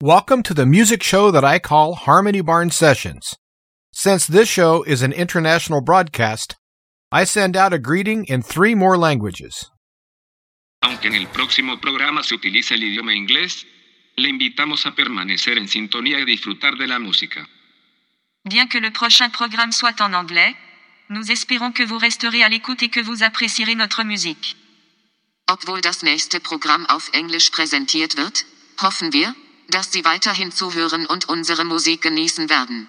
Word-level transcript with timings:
Welcome 0.00 0.44
to 0.44 0.54
the 0.54 0.64
music 0.64 1.02
show 1.02 1.32
that 1.32 1.44
I 1.44 1.58
call 1.58 1.96
Harmony 1.96 2.40
Barn 2.40 2.70
Sessions. 2.70 3.34
Since 3.92 4.28
this 4.28 4.48
show 4.48 4.84
is 4.84 5.02
an 5.02 5.12
international 5.12 5.80
broadcast, 5.80 6.54
I 7.10 7.24
send 7.24 7.56
out 7.56 7.72
a 7.72 7.80
greeting 7.80 8.24
in 8.26 8.40
three 8.40 8.76
more 8.76 8.96
languages. 8.96 9.72
Aunque 10.84 11.06
en 11.06 11.16
el 11.16 11.26
próximo 11.26 11.80
programa 11.80 12.22
se 12.22 12.36
utiliza 12.36 12.74
el 12.74 12.84
idioma 12.84 13.12
inglés, 13.12 13.66
le 14.16 14.28
invitamos 14.28 14.86
a 14.86 14.94
permanecer 14.94 15.58
en 15.58 15.66
sintonía 15.66 16.20
y 16.20 16.24
disfrutar 16.24 16.76
de 16.78 16.86
la 16.86 17.00
música. 17.00 17.44
Bien 18.44 18.68
que 18.68 18.80
le 18.80 18.92
prochain 18.92 19.30
programme 19.30 19.72
soit 19.72 20.00
en 20.00 20.14
anglais, 20.14 20.54
nous 21.08 21.28
espérons 21.32 21.72
que 21.72 21.82
vous 21.82 21.98
resterez 21.98 22.44
à 22.44 22.48
l'écoute 22.48 22.84
et 22.84 22.88
que 22.88 23.00
vous 23.00 23.24
apprécierez 23.24 23.74
notre 23.74 24.04
musique. 24.04 24.54
Obwohl 25.48 25.80
das 25.80 26.04
nächste 26.04 26.38
Programm 26.38 26.86
auf 26.86 27.10
Englisch 27.14 27.50
präsentiert 27.50 28.16
wird, 28.16 28.44
hoffen 28.80 29.12
wir, 29.12 29.34
dass 29.68 29.92
Sie 29.92 30.04
weiterhin 30.04 30.50
zuhören 30.50 31.06
und 31.06 31.28
unsere 31.28 31.64
Musik 31.64 32.02
genießen 32.02 32.48
werden. 32.48 32.88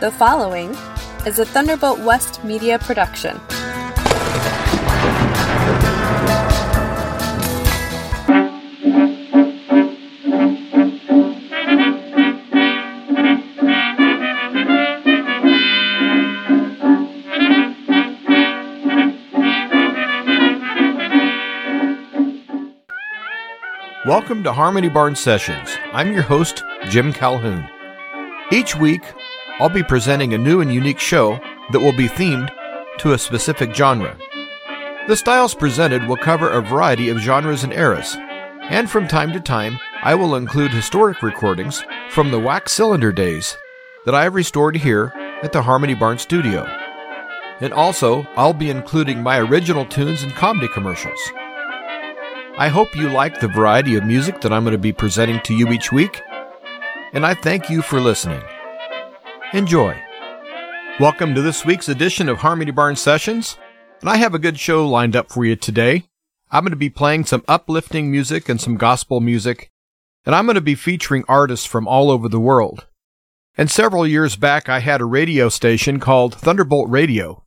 The 0.00 0.10
following 0.18 0.76
is 1.24 1.38
a 1.38 1.44
Thunderbolt 1.44 2.04
West 2.04 2.42
media 2.44 2.78
production. 2.78 3.40
Welcome 24.06 24.42
to 24.42 24.52
Harmony 24.52 24.90
Barn 24.90 25.16
Sessions. 25.16 25.78
I'm 25.94 26.12
your 26.12 26.20
host, 26.20 26.62
Jim 26.90 27.10
Calhoun. 27.10 27.66
Each 28.52 28.76
week, 28.76 29.02
I'll 29.58 29.70
be 29.70 29.82
presenting 29.82 30.34
a 30.34 30.38
new 30.38 30.60
and 30.60 30.70
unique 30.70 30.98
show 30.98 31.40
that 31.72 31.80
will 31.80 31.96
be 31.96 32.06
themed 32.06 32.50
to 32.98 33.14
a 33.14 33.18
specific 33.18 33.74
genre. 33.74 34.14
The 35.08 35.16
styles 35.16 35.54
presented 35.54 36.06
will 36.06 36.18
cover 36.18 36.50
a 36.50 36.60
variety 36.60 37.08
of 37.08 37.16
genres 37.16 37.64
and 37.64 37.72
eras, 37.72 38.14
and 38.64 38.90
from 38.90 39.08
time 39.08 39.32
to 39.32 39.40
time, 39.40 39.80
I 40.02 40.14
will 40.16 40.36
include 40.36 40.72
historic 40.72 41.22
recordings 41.22 41.82
from 42.10 42.30
the 42.30 42.38
wax 42.38 42.74
cylinder 42.74 43.10
days 43.10 43.56
that 44.04 44.14
I 44.14 44.24
have 44.24 44.34
restored 44.34 44.76
here 44.76 45.14
at 45.42 45.52
the 45.52 45.62
Harmony 45.62 45.94
Barn 45.94 46.18
Studio. 46.18 46.66
And 47.62 47.72
also, 47.72 48.26
I'll 48.36 48.52
be 48.52 48.68
including 48.68 49.22
my 49.22 49.38
original 49.38 49.86
tunes 49.86 50.22
and 50.22 50.34
comedy 50.34 50.68
commercials. 50.68 51.20
I 52.56 52.68
hope 52.68 52.94
you 52.94 53.08
like 53.08 53.40
the 53.40 53.48
variety 53.48 53.96
of 53.96 54.04
music 54.04 54.40
that 54.40 54.52
I'm 54.52 54.62
going 54.62 54.74
to 54.74 54.78
be 54.78 54.92
presenting 54.92 55.40
to 55.40 55.52
you 55.52 55.72
each 55.72 55.90
week, 55.90 56.22
and 57.12 57.26
I 57.26 57.34
thank 57.34 57.68
you 57.68 57.82
for 57.82 58.00
listening. 58.00 58.42
Enjoy. 59.52 60.00
Welcome 61.00 61.34
to 61.34 61.42
this 61.42 61.64
week's 61.64 61.88
edition 61.88 62.28
of 62.28 62.38
Harmony 62.38 62.70
Barn 62.70 62.94
Sessions, 62.94 63.58
and 64.00 64.08
I 64.08 64.18
have 64.18 64.34
a 64.34 64.38
good 64.38 64.56
show 64.56 64.86
lined 64.86 65.16
up 65.16 65.32
for 65.32 65.44
you 65.44 65.56
today. 65.56 66.04
I'm 66.52 66.62
going 66.62 66.70
to 66.70 66.76
be 66.76 66.90
playing 66.90 67.24
some 67.24 67.42
uplifting 67.48 68.08
music 68.08 68.48
and 68.48 68.60
some 68.60 68.76
gospel 68.76 69.20
music, 69.20 69.72
and 70.24 70.32
I'm 70.32 70.46
going 70.46 70.54
to 70.54 70.60
be 70.60 70.76
featuring 70.76 71.24
artists 71.26 71.66
from 71.66 71.88
all 71.88 72.08
over 72.08 72.28
the 72.28 72.38
world. 72.38 72.86
And 73.58 73.68
several 73.68 74.06
years 74.06 74.36
back, 74.36 74.68
I 74.68 74.78
had 74.78 75.00
a 75.00 75.06
radio 75.06 75.48
station 75.48 75.98
called 75.98 76.36
Thunderbolt 76.36 76.88
Radio, 76.88 77.42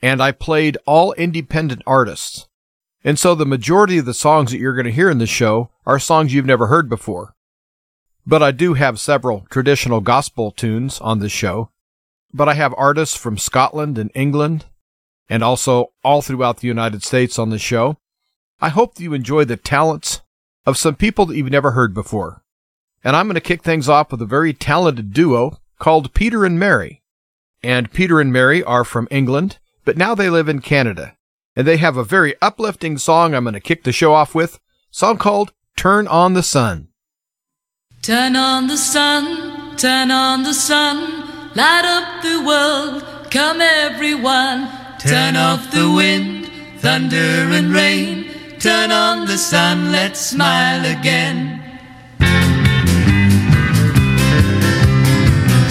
and 0.00 0.20
I 0.20 0.32
played 0.32 0.78
all 0.84 1.12
independent 1.12 1.82
artists. 1.86 2.48
And 3.04 3.18
so 3.18 3.34
the 3.34 3.46
majority 3.46 3.98
of 3.98 4.04
the 4.04 4.14
songs 4.14 4.52
that 4.52 4.58
you're 4.58 4.74
going 4.74 4.86
to 4.86 4.92
hear 4.92 5.10
in 5.10 5.18
this 5.18 5.30
show 5.30 5.70
are 5.84 5.98
songs 5.98 6.32
you've 6.32 6.46
never 6.46 6.68
heard 6.68 6.88
before. 6.88 7.34
But 8.24 8.42
I 8.42 8.52
do 8.52 8.74
have 8.74 9.00
several 9.00 9.44
traditional 9.50 10.00
gospel 10.00 10.52
tunes 10.52 11.00
on 11.00 11.18
this 11.18 11.32
show. 11.32 11.70
But 12.32 12.48
I 12.48 12.54
have 12.54 12.74
artists 12.78 13.16
from 13.16 13.36
Scotland 13.38 13.98
and 13.98 14.10
England 14.14 14.66
and 15.28 15.42
also 15.42 15.92
all 16.04 16.22
throughout 16.22 16.58
the 16.58 16.68
United 16.68 17.02
States 17.02 17.38
on 17.38 17.50
the 17.50 17.58
show. 17.58 17.96
I 18.60 18.68
hope 18.68 18.94
that 18.94 19.02
you 19.02 19.12
enjoy 19.12 19.44
the 19.44 19.56
talents 19.56 20.20
of 20.64 20.78
some 20.78 20.94
people 20.94 21.26
that 21.26 21.36
you've 21.36 21.50
never 21.50 21.72
heard 21.72 21.92
before. 21.92 22.42
And 23.02 23.16
I'm 23.16 23.26
going 23.26 23.34
to 23.34 23.40
kick 23.40 23.62
things 23.62 23.88
off 23.88 24.12
with 24.12 24.22
a 24.22 24.26
very 24.26 24.54
talented 24.54 25.12
duo 25.12 25.58
called 25.80 26.14
Peter 26.14 26.44
and 26.44 26.58
Mary. 26.58 27.02
And 27.62 27.92
Peter 27.92 28.20
and 28.20 28.32
Mary 28.32 28.62
are 28.62 28.84
from 28.84 29.08
England, 29.10 29.58
but 29.84 29.96
now 29.96 30.14
they 30.14 30.30
live 30.30 30.48
in 30.48 30.60
Canada 30.60 31.16
and 31.54 31.66
they 31.66 31.76
have 31.76 31.96
a 31.96 32.04
very 32.04 32.34
uplifting 32.40 32.98
song 32.98 33.34
I'm 33.34 33.44
going 33.44 33.54
to 33.54 33.60
kick 33.60 33.84
the 33.84 33.92
show 33.92 34.14
off 34.14 34.34
with, 34.34 34.58
song 34.90 35.18
called 35.18 35.52
Turn 35.76 36.06
on 36.08 36.34
the 36.34 36.42
Sun. 36.42 36.88
Turn 38.02 38.34
on 38.34 38.66
the 38.66 38.76
sun, 38.76 39.76
turn 39.76 40.10
on 40.10 40.42
the 40.42 40.54
sun, 40.54 40.98
light 41.54 41.84
up 41.84 42.22
the 42.22 42.42
world, 42.44 43.30
come 43.30 43.60
everyone. 43.60 44.68
Turn 44.98 45.36
off 45.36 45.70
the 45.70 45.88
wind, 45.88 46.50
thunder 46.78 47.16
and 47.16 47.72
rain, 47.72 48.26
turn 48.58 48.90
on 48.90 49.26
the 49.26 49.38
sun, 49.38 49.92
let's 49.92 50.20
smile 50.20 50.84
again. 50.84 51.62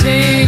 Tinker, 0.02 0.41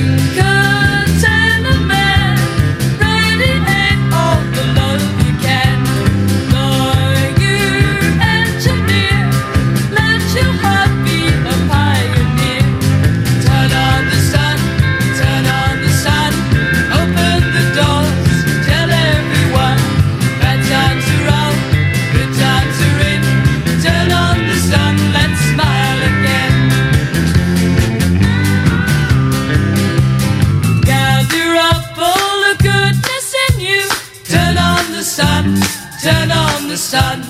turn 36.04 36.32
on 36.32 36.68
the 36.68 36.76
sun. 36.76 37.22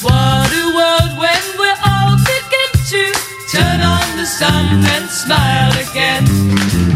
What 0.00 0.48
a 0.48 0.64
world 0.74 1.12
when 1.20 1.42
we're 1.58 1.80
all 1.84 2.16
begin 2.24 2.72
to 2.92 3.02
turn 3.52 3.80
on 3.82 4.16
the 4.16 4.24
sun 4.24 4.64
and 4.94 5.10
smile 5.10 5.72
again. 5.72 6.24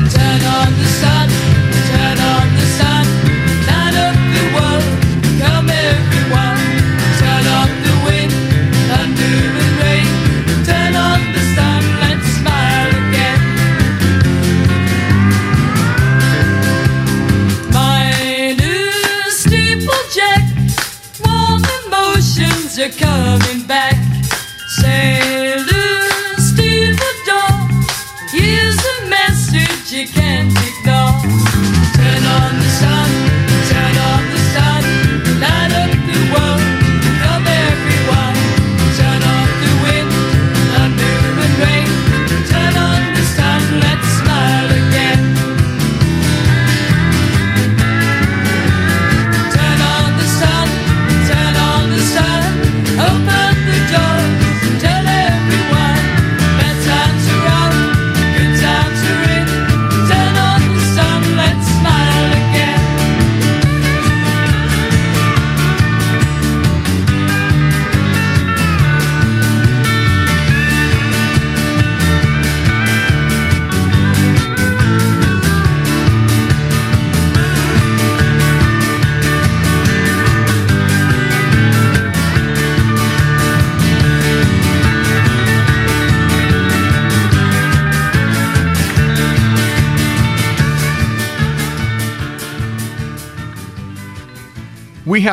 Turn 0.08 0.42
on 0.56 0.72
the 0.72 0.88
sun, 1.00 1.28
turn 1.92 2.18
on 2.18 2.46
the 2.56 2.66
sun. 2.78 2.97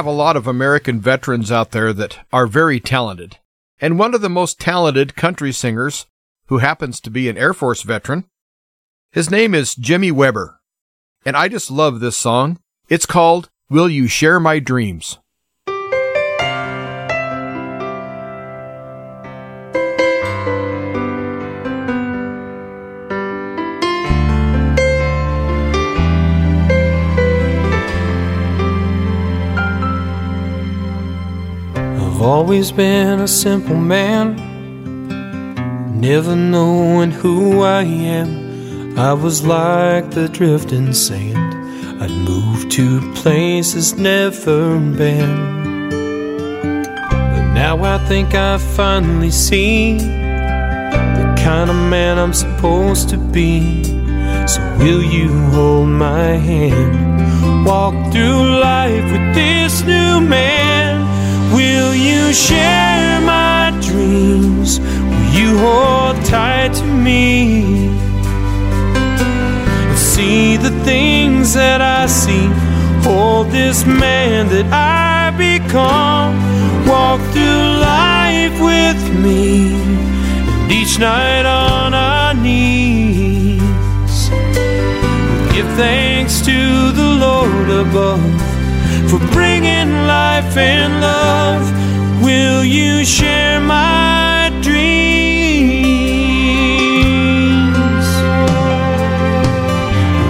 Have 0.05 0.13
a 0.13 0.15
lot 0.15 0.37
of 0.37 0.45
American 0.45 1.01
veterans 1.01 1.51
out 1.51 1.71
there 1.71 1.91
that 1.91 2.19
are 2.31 2.45
very 2.45 2.79
talented. 2.79 3.39
And 3.81 3.97
one 3.97 4.13
of 4.13 4.21
the 4.21 4.29
most 4.29 4.59
talented 4.59 5.15
country 5.15 5.51
singers, 5.51 6.05
who 6.45 6.59
happens 6.59 6.99
to 7.01 7.09
be 7.09 7.27
an 7.27 7.39
Air 7.39 7.55
Force 7.55 7.81
veteran, 7.81 8.25
his 9.11 9.31
name 9.31 9.55
is 9.55 9.73
Jimmy 9.73 10.11
Weber. 10.11 10.59
And 11.25 11.35
I 11.35 11.47
just 11.47 11.71
love 11.71 12.01
this 12.01 12.15
song. 12.15 12.59
It's 12.87 13.07
called 13.07 13.49
Will 13.67 13.89
You 13.89 14.05
Share 14.05 14.39
My 14.39 14.59
Dreams? 14.59 15.17
Always 32.45 32.71
been 32.71 33.21
a 33.21 33.27
simple 33.27 33.75
man, 33.75 34.35
never 35.99 36.35
knowing 36.35 37.09
who 37.09 37.63
I 37.63 37.81
am. 37.81 38.99
I 38.99 39.13
was 39.13 39.43
like 39.43 40.11
the 40.11 40.29
drifting 40.29 40.93
sand. 40.93 41.55
I'd 42.03 42.11
move 42.11 42.69
to 42.69 43.01
places 43.15 43.97
never 43.97 44.77
been. 44.77 45.89
But 47.09 47.53
now 47.55 47.83
I 47.83 47.97
think 48.05 48.35
I 48.35 48.59
finally 48.59 49.31
see 49.31 49.97
the 49.97 51.35
kind 51.43 51.71
of 51.71 51.75
man 51.75 52.19
I'm 52.19 52.33
supposed 52.33 53.09
to 53.09 53.17
be. 53.17 53.83
So 54.45 54.61
will 54.77 55.01
you 55.01 55.29
hold 55.49 55.89
my 55.89 56.37
hand? 56.49 57.65
Walk 57.65 57.95
through 58.11 58.59
life 58.59 59.11
with 59.11 59.33
this 59.33 59.81
new 59.81 60.21
man. 60.21 60.74
Share 62.35 63.21
my 63.21 63.71
dreams? 63.81 64.81
Will 64.81 65.29
you 65.39 65.57
hold 65.57 66.17
tight 66.25 66.73
to 66.73 66.83
me? 66.83 67.87
And 69.87 69.97
see 69.97 70.57
the 70.57 70.71
things 70.83 71.53
that 71.53 71.79
I 71.79 72.07
see. 72.07 72.47
Hold 73.07 73.51
this 73.51 73.85
man 73.85 74.49
that 74.49 74.67
I 74.73 75.31
become. 75.37 76.35
Walk 76.85 77.21
through 77.31 77.79
life 77.79 78.59
with 78.59 79.01
me. 79.23 79.71
And 80.51 80.71
each 80.73 80.99
night 80.99 81.45
on 81.45 81.93
our 81.93 82.33
knees. 82.33 84.29
we 84.29 85.55
Give 85.55 85.69
thanks 85.77 86.41
to 86.41 86.91
the 86.91 87.09
Lord 87.25 87.69
above 87.69 88.21
for 89.09 89.19
bringing 89.31 89.89
life 90.05 90.57
and 90.57 90.99
love. 90.99 91.94
Will 92.25 92.63
you 92.65 93.05
share 93.05 93.59
my 93.61 94.49
dreams? 94.63 94.75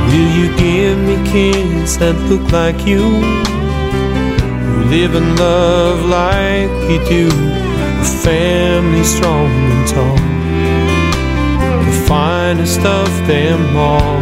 Will 0.10 0.32
you 0.40 0.48
give 0.58 0.98
me 1.00 1.16
kids 1.32 1.98
that 2.00 2.16
look 2.30 2.52
like 2.52 2.86
you? 2.86 3.00
Who 4.74 4.84
live 4.90 5.16
and 5.16 5.40
love 5.40 6.04
like 6.10 6.70
we 6.90 6.98
do? 7.08 7.30
A 8.02 8.04
family 8.04 9.04
strong 9.06 9.50
and 9.72 9.88
tall, 9.88 10.18
the 11.86 11.96
finest 12.10 12.82
of 12.82 13.08
them 13.26 13.78
all. 13.78 14.20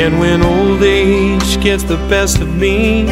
And 0.00 0.20
when 0.20 0.42
old 0.42 0.80
age 0.84 1.60
gets 1.60 1.82
the 1.82 1.96
best 2.08 2.40
of 2.40 2.54
me, 2.54 3.08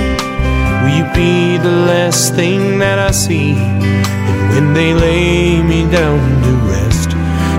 will 0.84 0.90
you 0.90 1.04
be 1.14 1.56
the 1.56 1.76
last 1.90 2.34
thing 2.34 2.78
that 2.78 2.98
I 2.98 3.10
see? 3.10 3.52
And 3.54 4.42
when 4.52 4.74
they 4.74 4.92
lay 4.92 5.62
me 5.62 5.80
down 5.90 6.20
to 6.44 6.52
rest, 6.72 7.10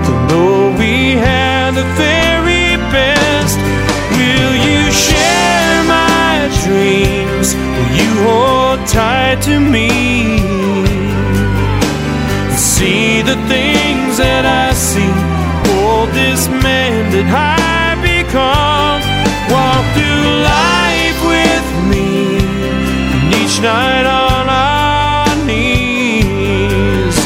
to 0.06 0.12
know 0.28 0.74
we 0.78 1.18
had 1.28 1.72
the 1.74 1.86
very 1.98 2.76
best. 2.94 3.58
Will 4.18 4.54
you 4.68 4.82
share 5.06 5.78
my 5.96 6.34
dreams? 6.62 7.48
Will 7.76 7.92
you 8.00 8.10
hold 8.26 8.78
tight 8.86 9.42
to 9.48 9.58
me? 9.58 9.90
And 12.46 12.58
See 12.76 13.22
the 13.22 13.38
things 13.52 14.18
that 14.18 14.44
I 14.46 14.72
see. 14.72 15.14
Hold 15.68 16.08
this 16.10 16.46
man 16.48 17.10
that 17.14 17.28
I 17.34 17.98
become. 18.08 18.65
Each 23.56 23.62
night 23.62 24.04
on 24.04 24.48
our 24.48 25.46
knees. 25.46 27.16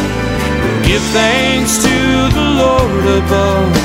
Give 0.86 1.02
thanks 1.12 1.78
to 1.82 1.88
the 2.34 2.46
Lord 2.56 3.24
above 3.24 3.79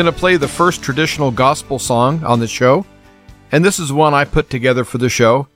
Going 0.00 0.14
to 0.14 0.18
play 0.18 0.38
the 0.38 0.48
first 0.48 0.82
traditional 0.82 1.30
gospel 1.30 1.78
song 1.78 2.24
on 2.24 2.40
the 2.40 2.48
show. 2.48 2.86
And 3.52 3.62
this 3.62 3.78
is 3.78 3.92
one 3.92 4.14
I 4.14 4.24
put 4.24 4.48
together 4.48 4.82
for 4.82 4.96
the 4.96 5.10
show. 5.10 5.46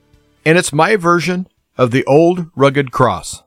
And 0.45 0.59
it's 0.59 0.71
my 0.71 0.97
version 0.97 1.49
of 1.79 1.93
the 1.93 2.05
old 2.05 2.51
rugged 2.55 2.93
cross. 2.93 3.43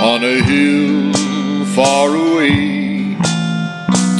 On 0.00 0.24
a 0.24 0.42
hill 0.42 1.66
far 1.74 2.16
away 2.16 2.25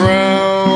crown. 0.00 0.69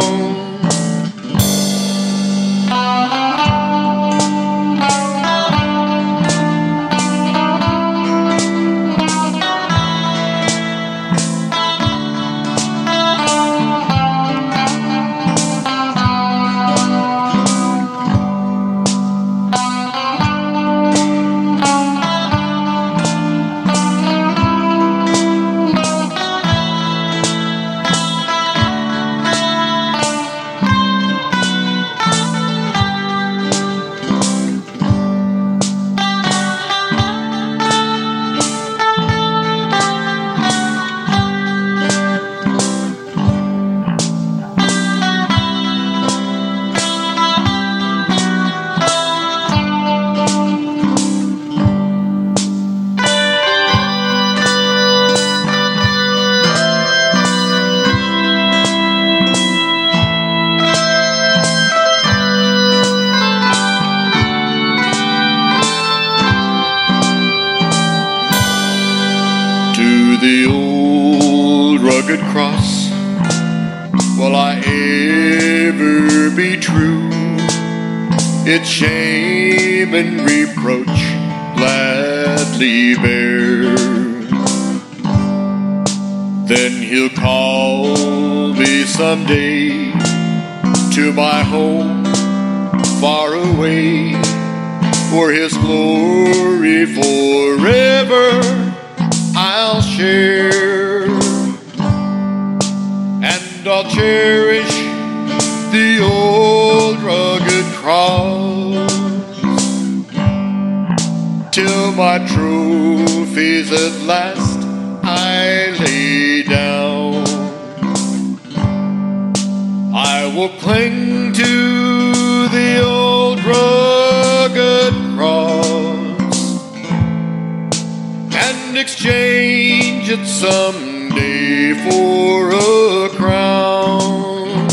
And 128.75 128.81
exchange 128.81 130.11
it 130.11 130.27
someday 130.27 131.75
for 131.89 132.51
a 132.51 133.09
crown. 133.11 134.67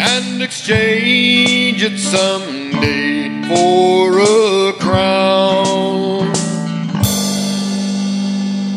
And 0.00 0.42
exchange 0.42 1.80
it 1.80 1.96
someday 2.00 3.46
for 3.46 4.18
a 4.18 4.72
crown. 4.80 6.32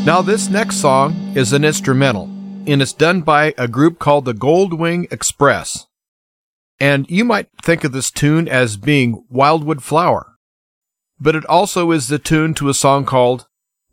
Now, 0.05 0.21
this 0.21 0.47
next 0.49 0.75
song 0.75 1.33
is 1.35 1.51
an 1.51 1.65
instrumental, 1.65 2.25
and 2.67 2.79
it's 2.79 2.93
done 2.93 3.21
by 3.21 3.55
a 3.57 3.67
group 3.67 3.97
called 3.97 4.25
the 4.25 4.35
Goldwing 4.35 5.11
Express. 5.11 5.87
And 6.79 7.09
you 7.09 7.25
might 7.25 7.47
think 7.63 7.83
of 7.83 7.91
this 7.91 8.11
tune 8.11 8.47
as 8.47 8.77
being 8.77 9.25
Wildwood 9.29 9.81
Flower, 9.81 10.34
but 11.19 11.35
it 11.35 11.45
also 11.45 11.91
is 11.91 12.07
the 12.07 12.19
tune 12.19 12.53
to 12.55 12.69
a 12.69 12.73
song 12.73 13.05
called 13.05 13.47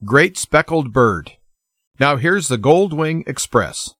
Great 0.05 0.37
Speckled 0.37 0.93
Bird. 0.93 1.33
Now, 2.00 2.17
here's 2.17 2.49
the 2.49 2.59
Goldwing 2.59 3.26
Express. 3.29 3.95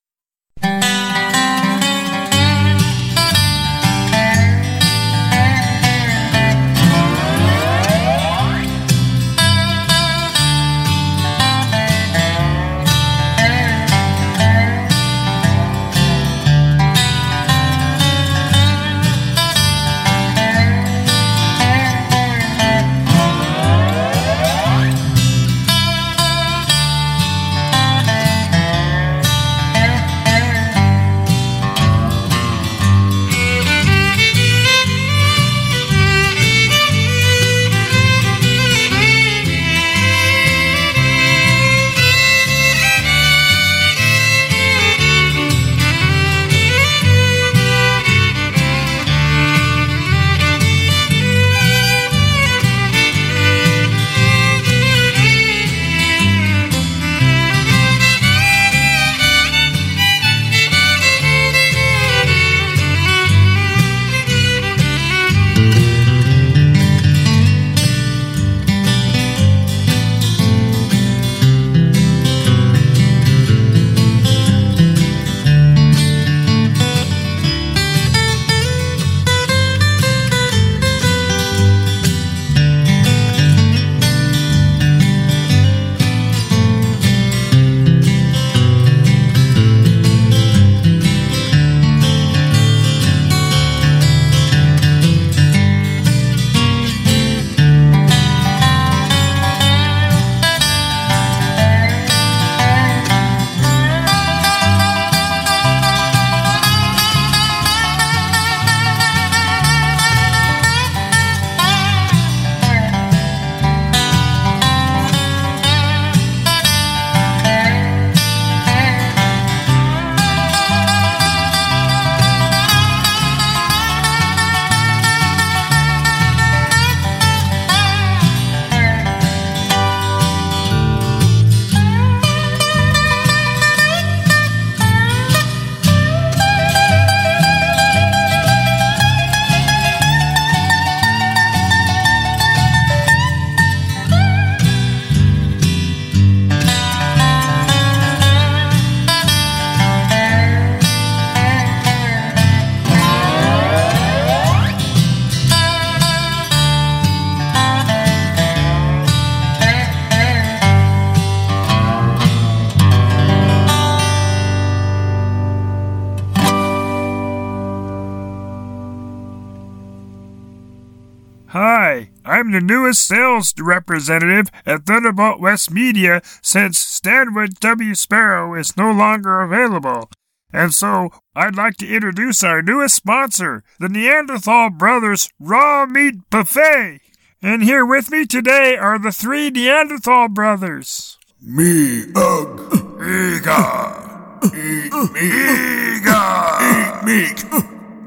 Newest 172.93 173.07
sales 173.07 173.53
representative 173.59 174.51
at 174.67 174.85
Thunderbolt 174.85 175.39
West 175.39 175.71
Media 175.71 176.21
since 176.43 176.77
Stanwood 176.77 177.59
W. 177.59 177.95
Sparrow 177.95 178.53
is 178.53 178.77
no 178.77 178.91
longer 178.91 179.41
available. 179.41 180.11
And 180.51 180.71
so 180.71 181.09
I'd 181.35 181.55
like 181.55 181.77
to 181.77 181.91
introduce 181.91 182.43
our 182.43 182.61
newest 182.61 182.93
sponsor, 182.93 183.63
the 183.79 183.89
Neanderthal 183.89 184.69
Brothers 184.69 185.27
Raw 185.39 185.87
Meat 185.87 186.29
Buffet. 186.29 186.99
And 187.41 187.63
here 187.63 187.83
with 187.83 188.11
me 188.11 188.27
today 188.27 188.77
are 188.77 188.99
the 188.99 189.11
three 189.11 189.49
Neanderthal 189.49 190.29
brothers. 190.29 191.17
Me, 191.41 192.03
ugh, 192.15 193.01
Ega. 193.01 194.39
Eat 194.53 194.93
Mega! 195.13 196.59
Eat 196.61 197.03
meat! 197.05 197.43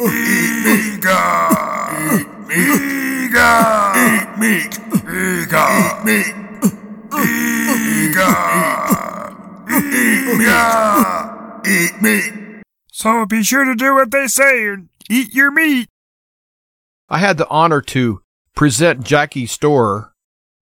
Eat 0.01 1.01
Mega! 1.03 1.67
Eat 3.27 3.33
Mega! 3.33 3.93
Eat 3.97 4.39
meat! 4.39 4.79
Mega! 5.05 5.67
Eat 6.01 6.05
meat! 6.05 6.35
Mega! 7.11 8.31
Eat 9.69 10.39
Mega! 10.39 11.61
Eat 11.67 12.03
meat! 12.03 12.63
So 12.93 13.27
be 13.27 13.43
sure 13.43 13.65
to 13.65 13.75
do 13.75 13.95
what 13.95 14.13
they 14.13 14.29
say 14.29 14.69
and 14.69 14.91
eat 15.11 15.35
your 15.35 15.51
meat. 15.51 15.89
I 17.09 17.19
had 17.19 17.37
the 17.37 17.49
honor 17.49 17.81
to 17.83 18.21
present 18.55 19.05
Jackie 19.05 19.47
Storer 19.47 20.13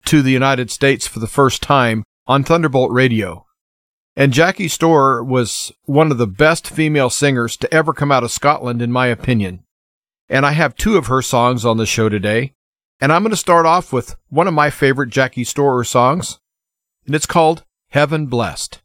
to 0.05 0.21
the 0.21 0.31
United 0.31 0.69
States 0.69 1.07
for 1.07 1.17
the 1.19 1.25
first 1.25 1.63
time 1.63 2.03
on 2.27 2.43
Thunderbolt 2.43 2.91
Radio. 2.91 3.47
And 4.15 4.33
Jackie 4.33 4.67
Storer 4.67 5.23
was 5.23 5.71
one 5.85 6.11
of 6.11 6.19
the 6.19 6.27
best 6.27 6.69
female 6.69 7.09
singers 7.09 7.57
to 7.57 7.73
ever 7.73 7.91
come 7.91 8.11
out 8.11 8.23
of 8.23 8.29
Scotland, 8.29 8.83
in 8.83 8.91
my 8.91 9.07
opinion. 9.07 9.63
And 10.31 10.45
I 10.45 10.51
have 10.53 10.75
two 10.75 10.95
of 10.95 11.07
her 11.07 11.21
songs 11.21 11.65
on 11.65 11.75
the 11.75 11.85
show 11.85 12.07
today. 12.07 12.53
And 13.01 13.11
I'm 13.11 13.21
going 13.21 13.31
to 13.31 13.35
start 13.35 13.65
off 13.65 13.91
with 13.91 14.15
one 14.29 14.47
of 14.47 14.53
my 14.53 14.69
favorite 14.69 15.09
Jackie 15.09 15.43
Storer 15.43 15.83
songs. 15.83 16.39
And 17.05 17.13
it's 17.13 17.25
called 17.25 17.65
Heaven 17.89 18.27
Blessed. 18.27 18.81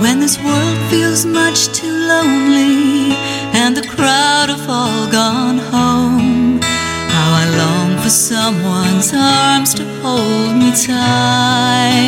When 0.00 0.18
this 0.18 0.42
world 0.42 0.78
feels 0.90 1.24
much 1.24 1.68
too 1.68 1.86
lonely 1.86 3.12
and 3.54 3.76
the 3.76 3.86
crowd 3.86 4.48
have 4.48 4.68
all 4.68 5.08
gone 5.12 5.58
home, 5.58 5.91
someone's 8.12 9.10
arms 9.14 9.72
to 9.72 9.84
hold 10.02 10.54
me 10.54 10.70
tight. 10.72 12.04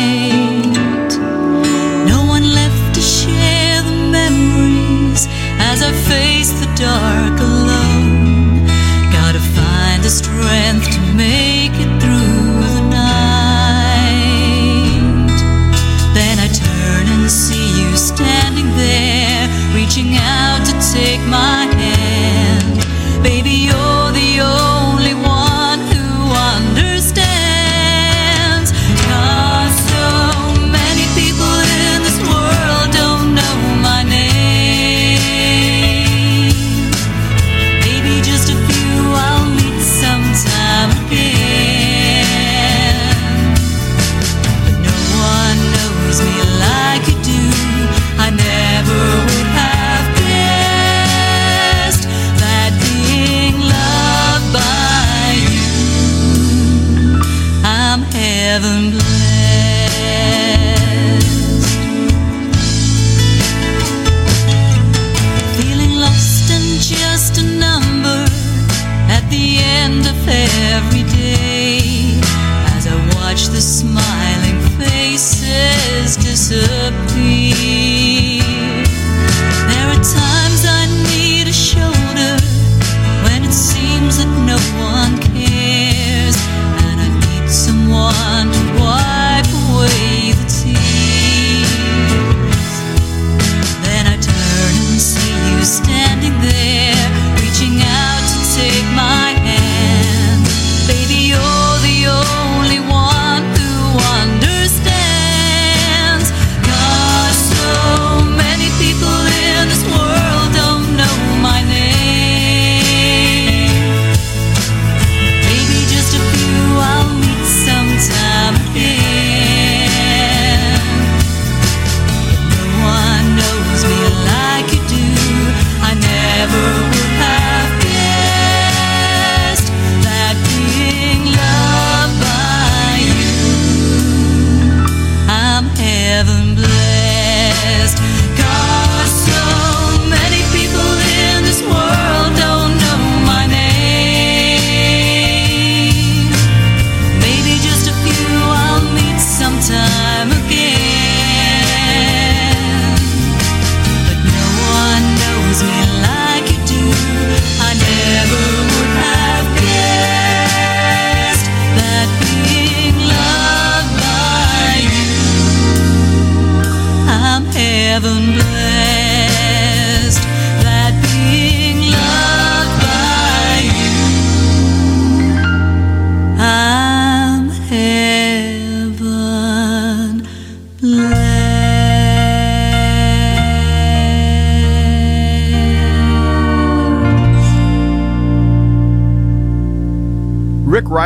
No 2.05 2.23
one 2.27 2.53
left 2.53 2.93
to 2.93 3.01
share 3.01 3.81
the 3.81 3.97
memories 4.11 5.27
as 5.57 5.81
I 5.81 5.91
face 5.91 6.51
the 6.61 6.67
dark 6.75 7.39
alone. 7.39 8.67
Gotta 9.11 9.39
find 9.39 10.03
the 10.03 10.11
strength 10.11 10.84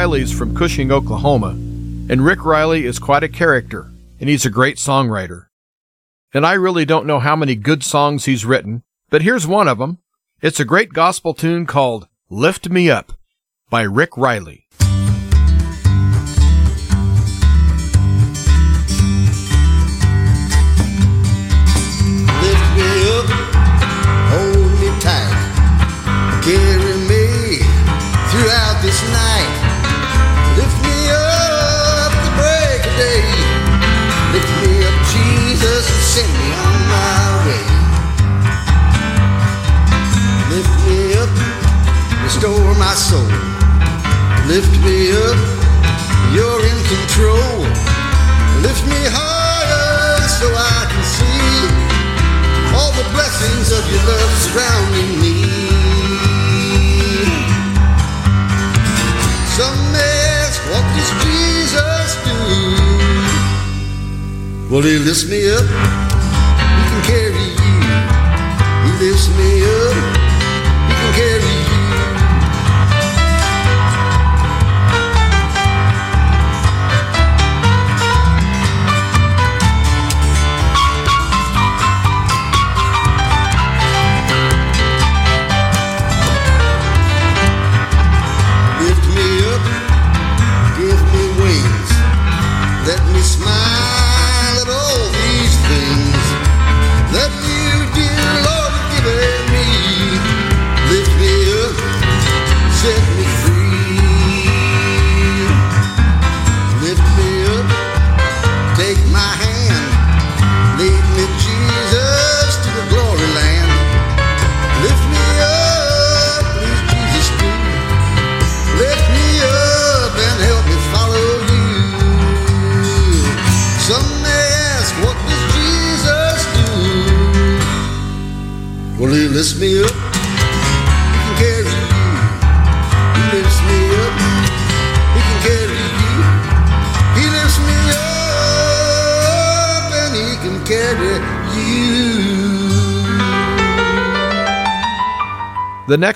Riley's 0.10 0.36
from 0.36 0.56
Cushing, 0.56 0.92
Oklahoma, 0.92 1.50
and 1.50 2.26
Rick 2.26 2.44
Riley 2.44 2.88
is 2.88 2.98
quite 2.98 3.22
a 3.22 3.30
character, 3.30 3.92
and 4.20 4.28
he's 4.28 4.44
a 4.44 4.50
great 4.50 4.78
songwriter. 4.78 5.50
And 6.34 6.48
I 6.48 6.54
really 6.54 6.84
don't 6.84 7.06
know 7.06 7.20
how 7.20 7.36
many 7.36 7.54
good 7.54 7.84
songs 7.84 8.26
he's 8.26 8.44
written, 8.44 8.82
but 9.12 9.22
here's 9.22 9.46
one 9.46 9.68
of 9.68 9.78
them. 9.78 10.00
It's 10.42 10.60
a 10.60 10.66
great 10.66 10.94
gospel 10.94 11.36
tune 11.36 11.68
called 11.68 12.08
Lift 12.28 12.72
Me 12.72 12.90
Up 12.90 13.14
by 13.70 13.84
Rick 13.84 14.18
Riley. 14.18 14.66
soul. 43.10 43.26
Lift 44.54 44.74
me 44.86 45.10
up, 45.26 45.40
you're 46.36 46.64
in 46.72 46.80
control. 46.94 47.58
Lift 48.66 48.84
me 48.86 49.02
higher 49.18 50.22
so 50.40 50.48
I 50.54 50.82
can 50.92 51.04
see 51.18 51.50
all 52.78 52.92
the 53.02 53.08
blessings 53.16 53.68
of 53.78 53.84
your 53.92 54.04
love 54.12 54.34
surrounding 54.46 55.12
me. 55.24 55.36
Some 59.58 59.82
ask, 60.38 60.62
what 60.70 60.86
does 60.94 61.12
Jesus 61.26 62.10
do? 62.30 62.38
Will 64.70 64.84
he 64.84 64.96
lift 65.00 65.26
me 65.34 65.50
up? 65.58 66.09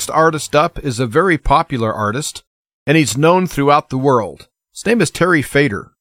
Next 0.04 0.16
artist 0.18 0.54
up 0.54 0.80
is 0.80 1.00
a 1.00 1.08
very 1.08 1.38
popular 1.38 1.94
artist, 1.94 2.44
and 2.86 2.98
he's 2.98 3.18
known 3.18 3.48
throughout 3.48 3.88
the 3.88 3.98
world. 3.98 4.50
His 4.74 4.86
name 4.86 5.00
is 5.00 5.10
Terry 5.10 5.42
Fator. 5.42 5.94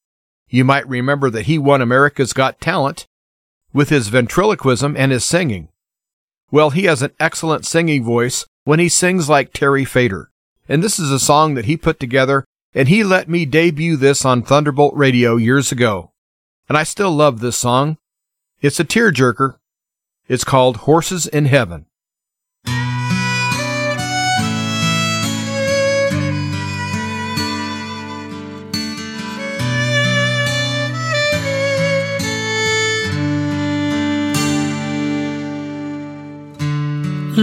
You 0.49 0.65
might 0.65 0.89
remember 0.89 1.31
that 1.31 1.47
he 1.47 1.57
won 1.57 1.81
America's 1.81 2.33
Got 2.33 2.61
Talent 2.61 3.07
with 3.73 3.91
his 3.91 4.09
ventriloquism 4.09 4.97
and 4.97 5.13
his 5.13 5.25
singing. 5.25 5.69
Well, 6.51 6.71
he 6.71 6.87
has 6.87 7.01
an 7.03 7.13
excellent 7.21 7.65
singing 7.65 8.03
voice 8.03 8.45
when 8.65 8.81
he 8.81 8.89
sings 8.89 9.29
like 9.29 9.53
Terry 9.53 9.85
Fator. 9.85 10.33
And 10.69 10.83
this 10.83 10.99
is 10.99 11.13
a 11.13 11.21
song 11.21 11.55
that 11.55 11.67
he 11.67 11.77
put 11.77 12.01
together, 12.01 12.45
and 12.75 12.89
he 12.89 13.05
let 13.05 13.29
me 13.29 13.47
debut 13.47 13.97
this 13.97 14.25
on 14.25 14.43
Thunderbolt 14.43 14.97
Radio 14.97 15.37
years 15.37 15.71
ago. 15.71 16.11
And 16.69 16.77
I 16.77 16.83
still 16.83 17.13
love 17.13 17.39
this 17.39 17.57
song. 17.57 17.99
It's 18.61 18.81
a 18.81 18.85
tearjerker. 18.85 19.59
It's 20.27 20.43
called 20.43 20.79
Horses 20.79 21.29
in 21.29 21.45
Heaven. 21.45 21.87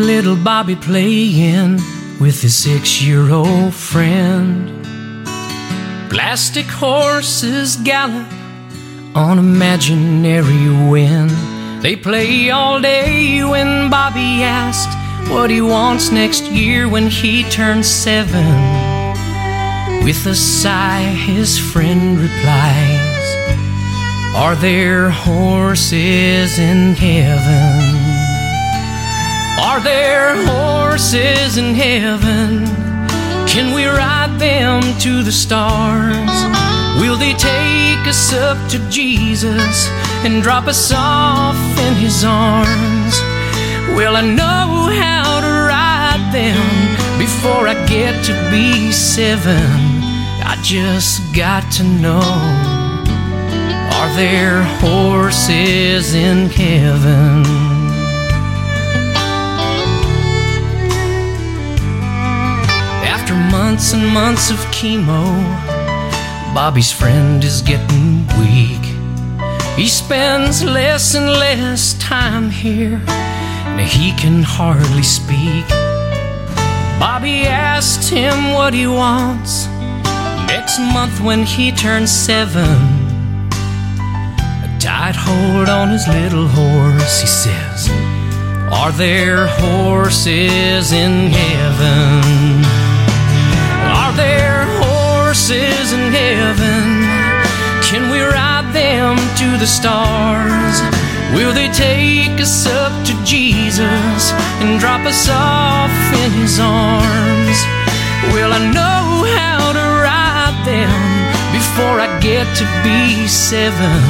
Little 0.05 0.35
Bobby 0.35 0.75
playing 0.75 1.79
with 2.19 2.41
his 2.41 2.55
six 2.55 3.01
year 3.01 3.31
old 3.31 3.73
friend. 3.73 4.85
Plastic 6.09 6.65
horses 6.65 7.75
gallop 7.77 8.27
on 9.15 9.39
imaginary 9.39 10.89
wind. 10.89 11.31
They 11.83 11.95
play 11.95 12.49
all 12.49 12.79
day 12.79 13.43
when 13.43 13.89
Bobby 13.89 14.43
asked 14.43 14.93
what 15.31 15.49
he 15.49 15.61
wants 15.61 16.11
next 16.11 16.43
year 16.43 16.87
when 16.87 17.07
he 17.07 17.43
turns 17.49 17.87
seven. 17.87 18.47
With 20.03 20.25
a 20.25 20.35
sigh, 20.35 21.03
his 21.27 21.59
friend 21.59 22.19
replies, 22.19 23.25
Are 24.35 24.55
there 24.55 25.09
horses 25.09 26.57
in 26.57 26.93
heaven? 26.95 27.98
Are 29.61 29.81
there 29.81 30.35
horses 30.45 31.57
in 31.57 31.75
heaven? 31.75 32.65
Can 33.45 33.75
we 33.75 33.85
ride 33.85 34.39
them 34.39 34.81
to 34.99 35.21
the 35.21 35.33
stars? 35.33 36.15
Will 37.01 37.17
they 37.17 37.33
take 37.33 38.07
us 38.07 38.31
up 38.31 38.57
to 38.71 38.79
Jesus 38.89 39.89
and 40.23 40.41
drop 40.41 40.67
us 40.67 40.93
off 40.95 41.57
in 41.77 41.93
his 41.95 42.23
arms? 42.23 43.19
Well, 43.97 44.15
I 44.15 44.21
know 44.21 44.87
how 44.95 45.41
to 45.41 45.51
ride 45.67 46.29
them 46.31 47.19
before 47.19 47.67
I 47.67 47.75
get 47.85 48.23
to 48.25 48.33
be 48.49 48.93
seven. 48.93 49.99
I 50.41 50.57
just 50.63 51.35
got 51.35 51.69
to 51.73 51.83
know 51.83 52.21
Are 53.97 54.13
there 54.15 54.63
horses 54.79 56.13
in 56.13 56.47
heaven? 56.49 57.78
Months 63.63 63.91
and 63.91 64.07
months 64.07 64.49
of 64.51 64.57
chemo, 64.75 65.21
Bobby's 66.53 66.93
friend 66.93 67.43
is 67.43 67.61
getting 67.61 68.25
weak. 68.39 68.83
He 69.75 69.87
spends 69.89 70.63
less 70.63 71.13
and 71.13 71.29
less 71.45 71.93
time 71.95 72.49
here, 72.49 73.01
and 73.07 73.81
he 73.81 74.13
can 74.13 74.43
hardly 74.43 75.03
speak. 75.03 75.67
Bobby 77.03 77.37
asked 77.47 78.09
him 78.09 78.53
what 78.53 78.73
he 78.73 78.87
wants 78.87 79.67
next 80.53 80.79
month 80.79 81.19
when 81.19 81.43
he 81.43 81.73
turns 81.73 82.11
seven. 82.11 82.77
A 84.67 84.69
tight 84.79 85.17
hold 85.27 85.67
on 85.67 85.89
his 85.89 86.07
little 86.07 86.47
horse, 86.47 87.19
he 87.19 87.27
says. 87.27 87.89
Are 88.71 88.93
there 88.93 89.47
horses 89.47 90.93
in 90.93 91.13
heaven? 91.39 92.78
Horses 95.29 95.93
in 95.93 96.11
heaven? 96.11 97.05
Can 97.83 98.09
we 98.09 98.19
ride 98.19 98.67
them 98.73 99.15
to 99.37 99.59
the 99.59 99.67
stars? 99.67 100.81
Will 101.35 101.53
they 101.53 101.69
take 101.69 102.41
us 102.41 102.65
up 102.65 102.91
to 103.05 103.13
Jesus 103.23 104.31
and 104.59 104.79
drop 104.79 105.05
us 105.05 105.29
off 105.29 105.93
in 106.23 106.31
his 106.31 106.59
arms? 106.59 107.57
Will 108.33 108.51
I 108.51 108.71
know 108.73 109.05
how 109.37 109.71
to 109.77 109.85
ride 110.01 110.57
them 110.65 110.99
before 111.53 111.99
I 111.99 112.09
get 112.19 112.47
to 112.57 112.65
be 112.83 113.27
seven. 113.27 114.01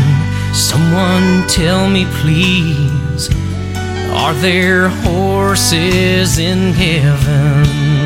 Someone 0.53 1.45
tell 1.49 1.89
me, 1.89 2.05
please, 2.21 3.27
are 4.23 4.36
there 4.36 4.88
horses 4.88 6.39
in 6.39 6.71
heaven? 6.71 7.98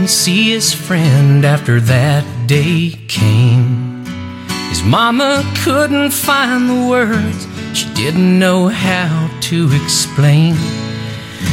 Didn't 0.00 0.08
see 0.08 0.50
his 0.52 0.72
friend 0.72 1.44
after 1.44 1.78
that 1.78 2.24
day 2.46 2.98
came. 3.06 4.02
His 4.70 4.80
His 4.80 4.82
mama 4.82 5.44
couldn't 5.62 6.10
find 6.10 6.70
the 6.70 6.88
words, 6.88 7.46
she 7.74 7.86
didn't 7.92 8.38
know 8.38 8.68
how 8.68 9.28
to 9.42 9.68
explain. 9.82 10.54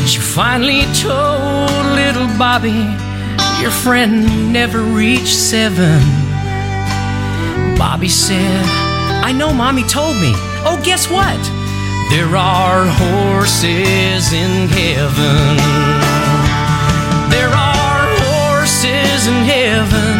She 0.05 0.19
finally 0.19 0.83
told 0.93 1.87
little 2.01 2.29
Bobby, 2.37 2.87
Your 3.59 3.71
friend 3.71 4.53
never 4.53 4.81
reached 4.81 5.35
seven. 5.35 5.99
Bobby 7.77 8.07
said, 8.07 8.63
I 9.25 9.33
know 9.33 9.51
mommy 9.51 9.83
told 9.83 10.15
me. 10.15 10.31
Oh, 10.63 10.79
guess 10.85 11.09
what? 11.09 11.41
There 12.11 12.37
are 12.37 12.85
horses 12.85 14.31
in 14.31 14.69
heaven. 14.69 16.16
In 19.27 19.43
heaven. 19.43 20.15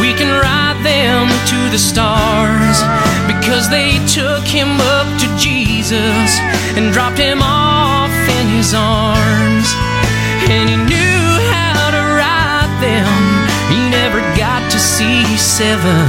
We 0.00 0.12
can 0.12 0.28
ride 0.28 0.78
them 0.84 1.28
to 1.48 1.58
the 1.72 1.78
stars 1.78 2.76
because 3.26 3.70
they 3.70 3.96
took 4.06 4.44
him 4.44 4.80
up 4.80 5.08
to 5.20 5.26
Jesus 5.40 6.28
and 6.76 6.92
dropped 6.92 7.18
him 7.18 7.40
off 7.40 8.12
in 8.38 8.46
his 8.48 8.74
arms. 8.74 9.68
And 10.52 10.68
he 10.68 10.76
knew 10.76 11.24
how 11.48 11.90
to 11.96 12.02
ride 12.20 12.72
them. 12.84 13.14
He 13.72 13.80
never 13.88 14.20
got 14.36 14.70
to 14.70 14.78
see 14.78 15.24
seven, 15.36 16.08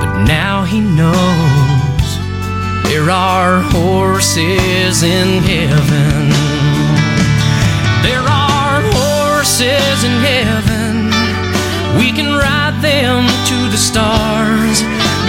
but 0.00 0.22
now 0.24 0.64
he 0.64 0.80
knows 0.80 2.08
there 2.84 3.10
are 3.10 3.60
horses 3.62 5.02
in 5.02 5.42
heaven. 5.42 6.55
In 10.06 10.14
heaven. 10.22 10.94
We 11.98 12.12
can 12.12 12.30
ride 12.30 12.78
them 12.80 13.26
to 13.50 13.58
the 13.74 13.82
stars 13.90 14.78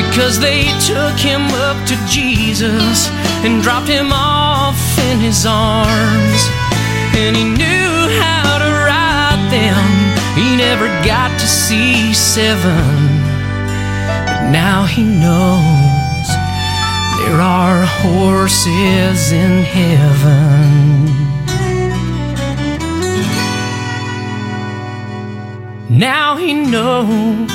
because 0.02 0.40
they 0.40 0.70
took 0.86 1.18
him 1.18 1.44
up 1.68 1.78
to 1.90 1.96
Jesus 2.06 3.10
and 3.44 3.64
dropped 3.64 3.88
him 3.88 4.10
off 4.12 4.80
in 5.10 5.20
his 5.20 5.46
arms. 5.46 6.42
And 7.18 7.36
he 7.36 7.44
knew 7.44 7.92
how 8.22 8.50
to 8.64 8.70
ride 8.94 9.44
them. 9.50 9.88
He 10.38 10.56
never 10.56 10.88
got 11.04 11.32
to 11.40 11.48
see 11.48 12.14
seven, 12.14 12.94
but 14.28 14.52
now 14.52 14.86
he 14.86 15.04
knows 15.04 16.28
there 17.20 17.42
are 17.42 17.84
horses 18.04 19.32
in 19.32 19.64
heaven. 19.64 21.27
Now 25.98 26.38
he 26.38 26.54
knows 26.54 27.50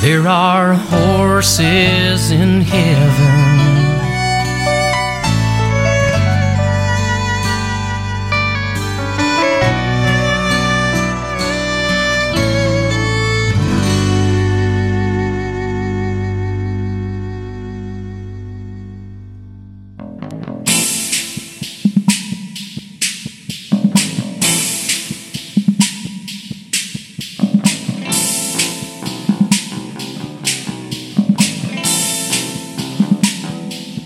there 0.00 0.26
are 0.26 0.72
horses 0.72 2.30
in 2.30 2.62
heaven. 2.62 3.51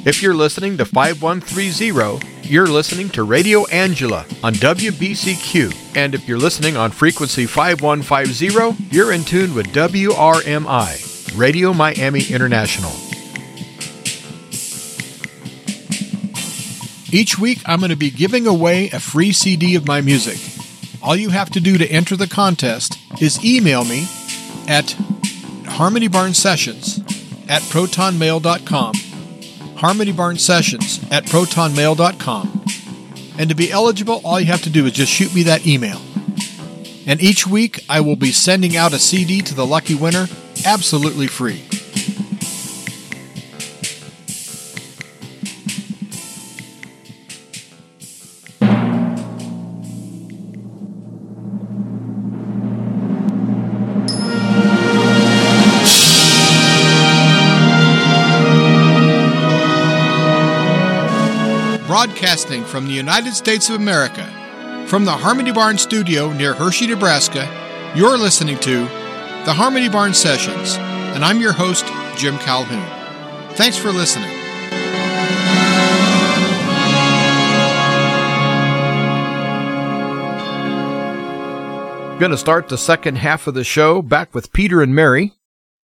If 0.07 0.23
you're 0.23 0.35
listening 0.35 0.77
to 0.77 0.85
5130, 0.85 2.49
you're 2.49 2.69
listening 2.69 3.09
to 3.09 3.25
Radio 3.25 3.67
Angela 3.67 4.25
on 4.41 4.55
WBCQ. 4.55 5.97
And 5.97 6.15
if 6.15 6.29
you're 6.29 6.39
listening 6.39 6.77
on 6.77 6.93
frequency 6.93 7.45
5150, 7.45 8.95
you're 8.95 9.11
in 9.11 9.25
tune 9.25 9.53
with 9.53 9.67
WRMI, 9.73 11.37
Radio 11.37 11.73
Miami 11.73 12.23
International. 12.31 12.93
Each 17.13 17.37
week, 17.37 17.59
I'm 17.67 17.81
going 17.81 17.91
to 17.91 17.97
be 17.97 18.11
giving 18.11 18.47
away 18.47 18.91
a 18.91 19.01
free 19.01 19.33
CD 19.33 19.75
of 19.75 19.89
my 19.89 20.01
music. 20.03 20.39
All 21.03 21.17
you 21.17 21.31
have 21.31 21.51
to 21.51 21.59
do 21.59 21.79
to 21.79 21.89
enter 21.89 22.15
the 22.15 22.29
contest 22.29 22.97
is 23.21 23.45
email 23.45 23.85
me 23.85 24.07
at 24.69 24.93
Harmony 25.67 26.07
Barn 26.07 26.33
Sessions 26.33 27.01
at 27.49 27.63
protonmail.com. 27.63 28.93
Harmony 29.77 30.13
Barn 30.13 30.39
Sessions 30.39 31.01
at 31.11 31.25
protonmail.com. 31.25 32.65
And 33.39 33.51
to 33.51 33.55
be 33.55 33.71
eligible, 33.71 34.21
all 34.25 34.41
you 34.41 34.47
have 34.47 34.63
to 34.63 34.71
do 34.71 34.87
is 34.87 34.93
just 34.93 35.13
shoot 35.13 35.35
me 35.35 35.43
that 35.45 35.67
email. 35.67 36.01
And 37.07 37.23
each 37.23 37.47
week, 37.47 37.85
I 37.89 38.01
will 38.01 38.17
be 38.17 38.33
sending 38.33 38.77
out 38.77 38.93
a 38.93 38.99
CD 38.99 39.41
to 39.43 39.55
the 39.55 39.67
lucky 39.67 39.95
winner 39.95 40.27
absolutely 40.65 41.27
free. 41.27 41.63
United 63.17 63.35
States 63.35 63.71
of 63.71 63.77
America, 63.77 64.27
from 64.89 65.07
the 65.07 65.11
Harmony 65.11 65.51
Barn 65.51 65.79
studio 65.79 66.35
near 66.35 66.53
Hershey, 66.53 66.87
Nebraska, 66.87 67.49
you're 67.97 68.19
listening 68.19 68.59
to 68.59 68.81
the 69.47 69.55
Harmony 69.55 69.89
Barn 69.89 70.13
Sessions, 70.13 70.77
and 70.77 71.25
I'm 71.25 71.41
your 71.41 71.55
host, 71.55 71.87
Jim 72.19 72.37
Calhoun. 72.37 72.85
Thanks 73.55 73.79
for 73.79 73.91
listening. 73.91 74.29
Going 82.21 82.33
to 82.33 82.37
start 82.37 82.69
the 82.69 82.77
second 82.77 83.17
half 83.17 83.47
of 83.47 83.55
the 83.55 83.65
show 83.65 84.03
back 84.03 84.35
with 84.35 84.53
Peter 84.53 84.83
and 84.83 84.95
Mary. 84.95 85.33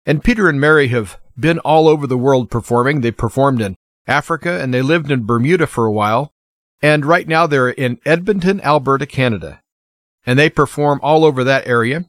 And 0.07 0.23
Peter 0.23 0.49
and 0.49 0.61
Mary 0.61 0.87
have 0.89 1.19
been 1.37 1.59
all 1.59 1.89
over 1.89 2.07
the 2.07 2.17
world 2.17 2.53
performing. 2.53 3.01
They 3.01 3.11
performed 3.11 3.61
in 3.61 3.75
Africa 4.07 4.63
and 4.63 4.73
they 4.73 4.81
lived 4.81 5.11
in 5.11 5.27
Bermuda 5.27 5.67
for 5.67 5.87
a 5.87 5.93
while. 5.93 6.33
And 6.83 7.07
right 7.07 7.27
now 7.27 7.47
they're 7.47 7.71
in 7.71 7.99
Edmonton, 8.05 8.61
Alberta, 8.61 9.07
Canada. 9.07 9.63
And 10.25 10.39
they 10.39 10.51
perform 10.51 11.01
all 11.03 11.25
over 11.25 11.45
that 11.45 11.67
area. 11.67 12.05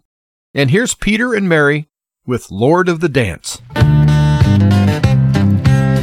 And 0.53 0.71
here's 0.71 0.93
Peter 0.95 1.33
and 1.33 1.47
Mary 1.47 1.87
with 2.25 2.51
Lord 2.51 2.89
of 2.89 2.99
the 2.99 3.09
Dance. 3.09 3.61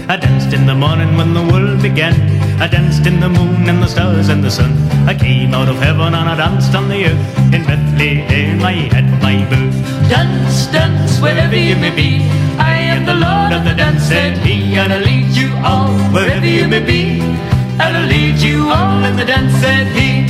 I 0.06 0.16
danced 0.16 0.54
in 0.54 0.66
the 0.66 0.74
morning 0.74 1.16
when 1.16 1.34
the 1.34 1.42
world 1.42 1.82
began. 1.82 2.14
I 2.60 2.68
danced 2.68 3.06
in 3.06 3.20
the 3.20 3.28
moon 3.28 3.68
and 3.68 3.82
the 3.82 3.88
stars 3.88 4.28
and 4.28 4.44
the 4.44 4.50
sun. 4.50 4.72
I 5.08 5.14
came 5.14 5.52
out 5.54 5.68
of 5.68 5.76
heaven 5.76 6.14
and 6.14 6.28
I 6.28 6.36
danced 6.36 6.74
on 6.74 6.88
the 6.88 7.06
earth. 7.06 7.38
In 7.52 7.64
Bethlehem 7.64 8.62
I 8.62 8.72
had 8.94 9.22
my 9.22 9.44
birth. 9.50 9.74
Dance, 10.08 10.66
dance, 10.66 11.20
wherever 11.20 11.56
you 11.56 11.74
may 11.76 11.94
be. 11.94 12.28
I 12.58 12.76
am 12.76 13.04
the 13.06 13.14
Lord 13.14 13.52
of 13.52 13.64
the 13.64 13.74
dance, 13.74 14.04
said 14.04 14.38
he. 14.38 14.76
And 14.76 14.92
I'll 14.92 15.00
lead 15.00 15.34
you 15.34 15.52
all, 15.64 15.90
wherever 16.12 16.46
you 16.46 16.68
may 16.68 16.80
be. 16.84 17.33
I'll 17.80 18.06
lead 18.06 18.38
you 18.40 18.70
all 18.70 19.04
in 19.04 19.16
the 19.16 19.24
dance, 19.24 19.52
said 19.60 19.86
he. 19.88 20.24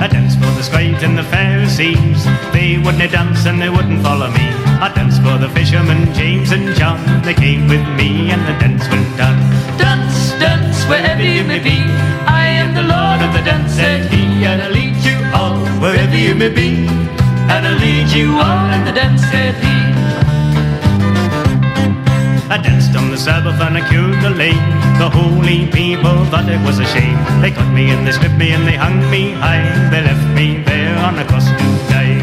I 0.00 0.06
danced 0.06 0.38
for 0.38 0.50
the 0.56 0.62
scribes 0.62 1.02
and 1.02 1.18
the 1.18 1.24
Pharisees. 1.24 2.24
They 2.52 2.78
wouldn't 2.78 3.12
dance 3.12 3.46
and 3.46 3.60
they 3.60 3.68
wouldn't 3.68 4.02
follow 4.02 4.30
me. 4.30 4.46
I 4.80 4.92
danced 4.94 5.20
for 5.22 5.36
the 5.38 5.48
fishermen, 5.50 6.12
James 6.14 6.52
and 6.52 6.74
John. 6.76 7.00
They 7.22 7.34
came 7.34 7.68
with 7.68 7.86
me 7.98 8.30
and 8.30 8.40
the 8.46 8.54
dance 8.62 8.88
went 8.88 9.20
on. 9.20 9.36
Dance, 9.76 10.32
dance, 10.38 10.84
wherever 10.84 11.22
you 11.22 11.44
may 11.44 11.58
be. 11.58 11.82
I 12.26 12.46
am 12.62 12.74
the 12.74 12.86
Lord 12.86 13.20
of 13.26 13.32
the 13.34 13.42
dance, 13.44 13.74
said 13.74 14.10
he. 14.10 14.44
And 14.44 14.62
I'll 14.62 14.70
lead 14.70 14.96
you 15.04 15.18
all, 15.34 15.58
wherever 15.82 16.16
you 16.16 16.34
may 16.34 16.48
be. 16.48 16.86
And 17.52 17.66
I'll 17.66 17.78
lead 17.78 18.08
you 18.14 18.38
all 18.38 18.72
in 18.72 18.84
the 18.84 18.92
dance, 18.92 19.22
said 19.22 19.54
he. 19.56 19.97
I 22.50 22.56
danced 22.56 22.96
on 22.96 23.10
the 23.10 23.18
Sabbath 23.18 23.60
and 23.60 23.76
I 23.76 23.86
cured 23.90 24.22
the 24.22 24.30
lame. 24.30 24.56
The 24.98 25.10
holy 25.10 25.66
people 25.70 26.24
thought 26.30 26.48
it 26.48 26.58
was 26.64 26.78
a 26.78 26.86
shame. 26.86 27.18
They 27.42 27.50
cut 27.50 27.70
me 27.74 27.90
and 27.90 28.06
they 28.06 28.12
stripped 28.12 28.36
me 28.36 28.52
and 28.52 28.66
they 28.66 28.74
hung 28.74 28.98
me 29.10 29.32
high. 29.32 29.60
They 29.90 30.00
left 30.00 30.34
me 30.34 30.62
there 30.64 30.96
on 30.96 31.18
a 31.18 31.26
cross 31.26 31.44
to 31.44 31.68
die. 31.92 32.16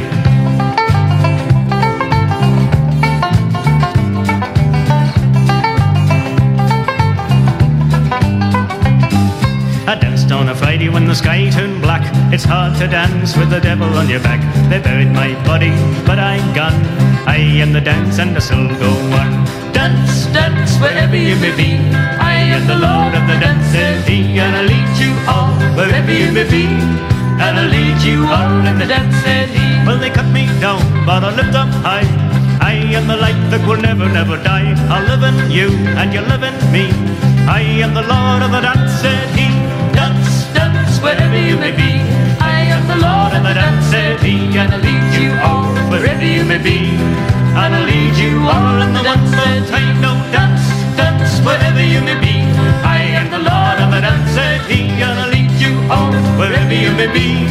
I 9.87 9.95
danced 10.01 10.31
on 10.31 10.49
a 10.49 10.55
Friday 10.55 10.89
when 10.89 11.05
the 11.05 11.13
sky 11.13 11.51
turned 11.51 11.83
black. 11.83 12.14
It's 12.35 12.43
hard 12.43 12.75
to 12.79 12.87
dance 12.87 13.37
with 13.37 13.49
the 13.49 13.61
devil 13.61 13.87
on 13.95 14.09
your 14.09 14.19
back. 14.19 14.43
They 14.69 14.79
buried 14.83 15.13
my 15.15 15.31
body, 15.47 15.71
but 16.05 16.19
I'm 16.19 16.43
gone. 16.53 16.75
I 17.23 17.37
am 17.63 17.71
the 17.71 17.79
dance 17.79 18.19
and 18.19 18.35
the 18.35 18.41
soul 18.41 18.67
go 18.75 18.91
on. 19.15 19.31
Dance, 19.71 20.27
dance, 20.35 20.75
wherever 20.83 21.15
you 21.15 21.37
may 21.39 21.55
be. 21.55 21.79
I 22.19 22.35
am 22.59 22.67
the 22.67 22.75
Lord 22.75 23.15
of 23.15 23.23
the 23.31 23.39
dance, 23.39 23.71
and 23.71 24.51
I'll 24.51 24.67
lead 24.67 24.91
you 24.99 25.15
all 25.31 25.55
wherever 25.79 26.11
you 26.11 26.27
may 26.35 26.43
be. 26.43 26.67
And 27.39 27.55
I'll 27.55 27.71
lead 27.71 28.03
you 28.03 28.27
all 28.27 28.67
in 28.67 28.79
the 28.83 28.87
dance. 28.91 29.15
Well, 29.87 29.97
they 29.97 30.09
cut 30.09 30.27
me 30.35 30.43
down, 30.59 30.83
but 31.05 31.23
I 31.23 31.31
lift 31.39 31.55
up 31.55 31.71
high. 31.87 32.03
I 32.59 32.73
am 32.99 33.07
the 33.07 33.15
light 33.15 33.39
that 33.47 33.63
will 33.65 33.79
never, 33.79 34.11
never 34.11 34.35
die. 34.43 34.75
I 34.91 34.99
live 35.07 35.23
in 35.23 35.51
you, 35.55 35.71
and 35.95 36.11
you 36.13 36.19
live 36.19 36.43
in 36.43 36.55
me. 36.75 36.91
I 37.47 37.61
am 37.79 37.93
the 37.93 38.03
Lord 38.03 38.43
of 38.43 38.51
the 38.51 38.59
dance. 38.59 38.99
Dance, 39.95 40.51
dance, 40.51 40.99
wherever 40.99 41.39
you 41.39 41.55
may 41.55 41.71
be. 41.71 42.14
The 42.95 43.01
Lord 43.01 43.33
of 43.35 43.43
the 43.43 43.53
dance, 43.53 43.85
said 43.91 44.23
he. 44.23 44.55
And 44.55 44.71
I'll 44.71 44.79
lead 44.79 45.11
you 45.19 45.35
all 45.43 45.67
wherever 45.91 46.23
you 46.23 46.45
may 46.45 46.57
be. 46.57 46.95
And 46.95 47.75
I'll 47.75 47.83
lead 47.83 48.15
you 48.15 48.39
all 48.47 48.81
in 48.81 48.93
the 48.93 49.03
dance, 49.03 49.31
said 49.35 49.67
time. 49.67 49.99
No 49.99 50.15
dance, 50.31 50.63
dance, 50.95 51.43
wherever 51.45 51.83
you 51.83 51.99
may 51.99 52.15
be. 52.23 52.39
I 52.87 53.03
am 53.19 53.31
the 53.31 53.39
Lord 53.39 53.77
of 53.83 53.91
the 53.91 53.99
dance, 53.99 54.31
said 54.31 54.61
he. 54.71 54.87
And 55.03 55.19
I'll 55.19 55.27
lead 55.29 55.51
you 55.59 55.75
all 55.91 56.13
wherever 56.39 56.73
you 56.73 56.91
may 56.95 57.11
be. 57.11 57.43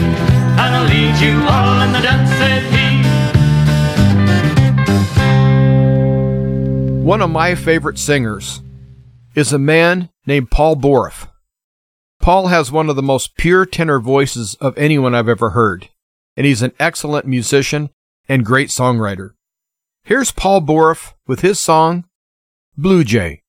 And 0.57 0.71
I'll 0.77 0.89
lead 0.89 1.21
you 1.21 1.37
all 1.45 1.83
in 1.83 1.93
the 1.93 2.01
dance, 2.01 2.31
said 2.41 2.63
he. 2.73 2.85
One 7.05 7.21
of 7.21 7.29
my 7.29 7.55
favorite 7.55 7.99
singers 7.99 8.63
is 9.35 9.53
a 9.53 9.59
man 9.59 10.09
named 10.27 10.51
Paul 10.51 10.77
Borough. 10.77 11.29
Paul 12.25 12.47
has 12.47 12.73
one 12.73 12.89
of 12.89 12.97
the 12.97 13.03
most 13.03 13.37
pure 13.37 13.67
tenor 13.67 14.01
voices 14.01 14.55
of 14.55 14.79
anyone 14.79 15.15
I've 15.15 15.29
ever 15.29 15.51
heard, 15.51 15.91
and 16.39 16.47
he's 16.47 16.63
an 16.63 16.73
excellent 16.81 17.27
musician 17.27 17.91
and 18.31 18.47
great 18.47 18.71
songwriter. 18.71 19.33
Here's 20.05 20.33
Paul 20.33 20.63
Borough 20.63 20.97
with 21.27 21.41
his 21.41 21.61
song, 21.61 22.07
Blue 22.79 23.05
Jay. 23.05 23.43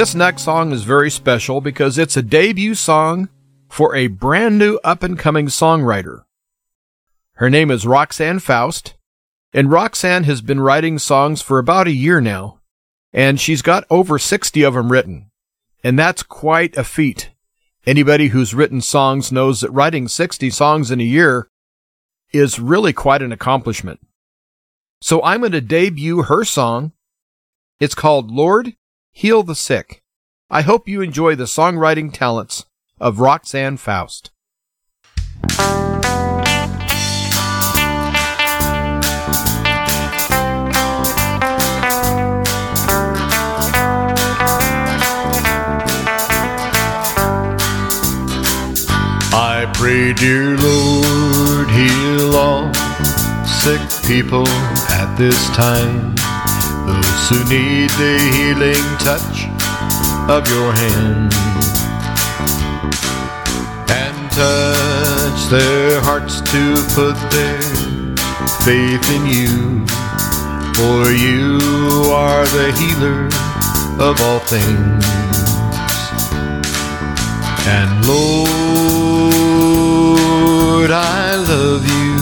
This 0.00 0.14
next 0.14 0.44
song 0.44 0.72
is 0.72 0.84
very 0.84 1.10
special 1.10 1.60
because 1.60 1.98
it's 1.98 2.16
a 2.16 2.22
debut 2.22 2.74
song 2.74 3.28
for 3.68 3.94
a 3.94 4.06
brand 4.06 4.58
new 4.58 4.80
up 4.82 5.02
and 5.02 5.18
coming 5.18 5.48
songwriter. 5.48 6.22
Her 7.34 7.50
name 7.50 7.70
is 7.70 7.86
Roxanne 7.86 8.38
Faust, 8.38 8.94
and 9.52 9.70
Roxanne 9.70 10.24
has 10.24 10.40
been 10.40 10.58
writing 10.58 10.98
songs 10.98 11.42
for 11.42 11.58
about 11.58 11.86
a 11.86 11.92
year 11.92 12.18
now, 12.18 12.60
and 13.12 13.38
she's 13.38 13.60
got 13.60 13.84
over 13.90 14.18
60 14.18 14.62
of 14.62 14.72
them 14.72 14.90
written. 14.90 15.30
And 15.84 15.98
that's 15.98 16.22
quite 16.22 16.78
a 16.78 16.82
feat. 16.82 17.32
Anybody 17.84 18.28
who's 18.28 18.54
written 18.54 18.80
songs 18.80 19.30
knows 19.30 19.60
that 19.60 19.70
writing 19.70 20.08
60 20.08 20.48
songs 20.48 20.90
in 20.90 21.02
a 21.02 21.04
year 21.04 21.50
is 22.32 22.58
really 22.58 22.94
quite 22.94 23.20
an 23.20 23.32
accomplishment. 23.32 24.00
So 25.02 25.22
I'm 25.22 25.40
going 25.40 25.52
to 25.52 25.60
debut 25.60 26.22
her 26.22 26.42
song. 26.46 26.92
It's 27.80 27.94
called 27.94 28.30
Lord, 28.30 28.76
Heal 29.12 29.42
the 29.42 29.54
Sick. 29.54 30.02
I 30.48 30.62
hope 30.62 30.88
you 30.88 31.00
enjoy 31.00 31.34
the 31.34 31.44
songwriting 31.44 32.12
talents 32.12 32.64
of 33.00 33.20
Roxanne 33.20 33.76
Faust. 33.76 34.30
I 49.32 49.70
pray, 49.74 50.12
dear 50.14 50.56
Lord, 50.56 51.68
heal 51.70 52.36
all 52.36 52.72
sick 53.44 53.80
people 54.06 54.48
at 54.48 55.14
this 55.16 55.48
time. 55.50 56.14
Those 56.90 57.22
who 57.28 57.38
need 57.48 57.90
the 57.90 58.18
healing 58.34 58.86
touch 58.98 59.46
of 60.28 60.42
your 60.48 60.72
hand. 60.72 61.32
And 64.02 64.30
touch 64.32 65.40
their 65.50 66.00
hearts 66.00 66.40
to 66.40 66.74
put 66.98 67.16
their 67.30 67.62
faith 68.66 69.06
in 69.16 69.24
you. 69.36 69.86
For 70.74 71.00
you 71.12 71.60
are 72.10 72.44
the 72.58 72.72
healer 72.80 73.28
of 74.08 74.20
all 74.20 74.40
things. 74.40 75.04
And 77.78 77.90
Lord, 78.04 78.50
I 80.90 81.36
love 81.36 81.84
you. 81.86 82.16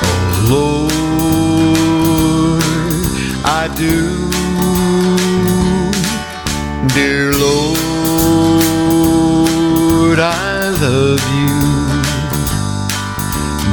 Oh 0.00 0.46
Lord, 0.48 0.77
Do. 3.76 4.30
Dear 6.94 7.32
Lord, 7.32 7.78
I 10.18 10.70
love 10.80 11.22
you. 11.38 11.54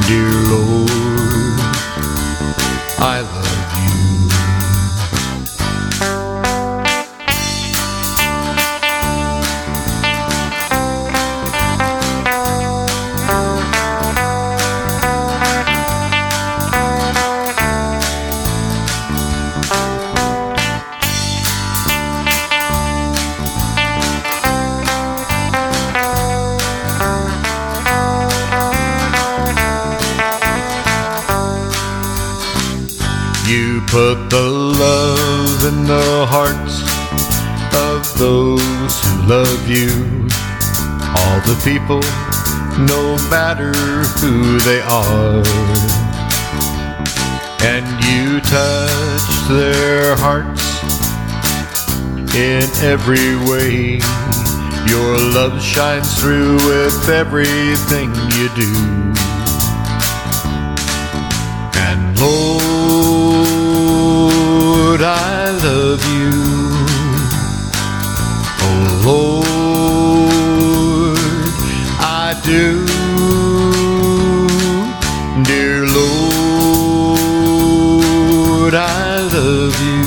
Dear 0.07 0.33
Lord, 0.53 1.59
I 2.99 3.21
love 3.21 3.54
the 41.45 41.55
people, 41.63 42.01
no 42.85 43.15
matter 43.29 43.71
who 44.19 44.59
they 44.61 44.81
are. 44.81 45.43
And 47.61 47.85
you 48.03 48.41
touch 48.41 49.47
their 49.47 50.15
hearts 50.17 50.65
in 52.33 52.63
every 52.83 53.35
way. 53.47 53.99
Your 54.89 55.17
love 55.33 55.61
shines 55.61 56.19
through 56.19 56.55
with 56.65 57.09
everything 57.09 58.09
you 58.35 58.49
do. 58.55 58.73
And 61.77 62.19
Lord, 62.19 62.61
I 65.01 65.51
love 65.63 66.03
you. 66.17 66.64
Do. 72.45 72.85
Dear 75.45 75.85
Lord, 75.97 77.15
I 78.75 79.19
love 79.33 79.75
you. 79.89 80.03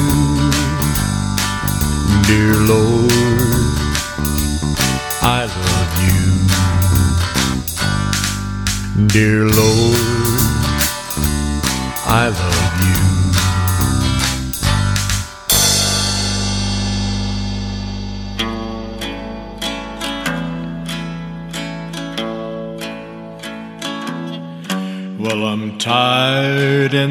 Dear 2.29 2.55
Lord, 2.73 3.13
I 5.21 5.41
love 5.67 5.95
you. 6.07 6.23
Dear 9.09 9.43
Lord, 9.47 9.78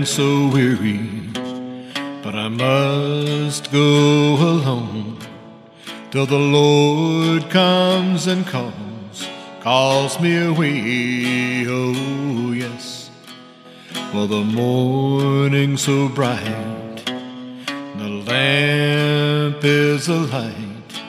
so 0.08 0.48
weary, 0.48 1.30
but 2.24 2.34
I 2.34 2.48
must 2.48 3.70
go 3.74 4.36
alone 4.36 5.18
till 6.12 6.26
the 6.26 6.40
Lord 6.40 7.50
comes 7.50 8.26
and 8.26 8.48
calls, 8.48 9.28
calls 9.60 10.18
me 10.22 10.38
away. 10.46 11.66
Oh, 11.68 12.54
yes. 12.54 13.12
Well, 14.14 14.28
the 14.28 14.46
morning 14.46 15.76
so 15.76 16.08
bright, 16.08 17.04
the 17.98 18.10
lamp 18.26 19.58
is 19.62 20.08
a 20.08 20.16
light, 20.16 21.02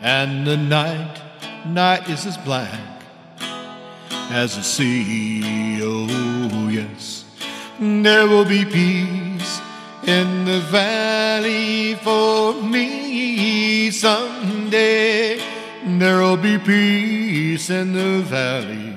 and 0.00 0.46
the 0.46 0.56
night, 0.56 1.20
night 1.66 2.08
is 2.08 2.24
as 2.24 2.38
black 2.38 3.02
as 4.30 4.56
the 4.56 4.62
sea. 4.62 5.82
Oh, 5.82 6.68
yes. 6.70 7.25
There 7.78 8.26
will 8.26 8.46
be 8.46 8.64
peace 8.64 9.60
in 10.06 10.46
the 10.46 10.60
valley 10.70 11.94
for 11.96 12.54
me 12.54 13.90
someday. 13.90 15.38
There 15.84 16.22
will 16.22 16.38
be 16.38 16.56
peace 16.56 17.68
in 17.68 17.92
the 17.92 18.22
valley 18.22 18.94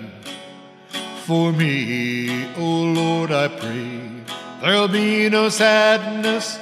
for 1.25 1.51
me. 1.51 2.47
Oh, 2.55 2.93
Lord, 2.95 3.31
I 3.33 3.49
pray. 3.49 3.99
There'll 4.61 4.87
be 4.87 5.29
no 5.29 5.49
sadness, 5.49 6.57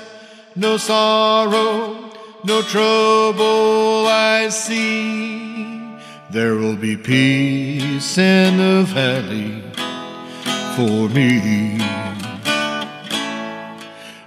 no 0.55 0.77
sorrow, 0.77 2.09
no 2.43 2.61
trouble 2.63 4.07
I 4.07 4.49
see. 4.49 5.95
There 6.31 6.55
will 6.55 6.77
be 6.77 6.97
peace 6.97 8.17
in 8.17 8.57
the 8.57 8.83
valley 8.85 9.66
for 10.77 11.09
me. 11.09 11.79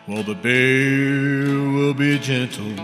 Well, 0.09 0.25
the 0.25 0.35
bear 0.35 1.47
will 1.77 1.95
be 1.95 2.19
gentle, 2.19 2.75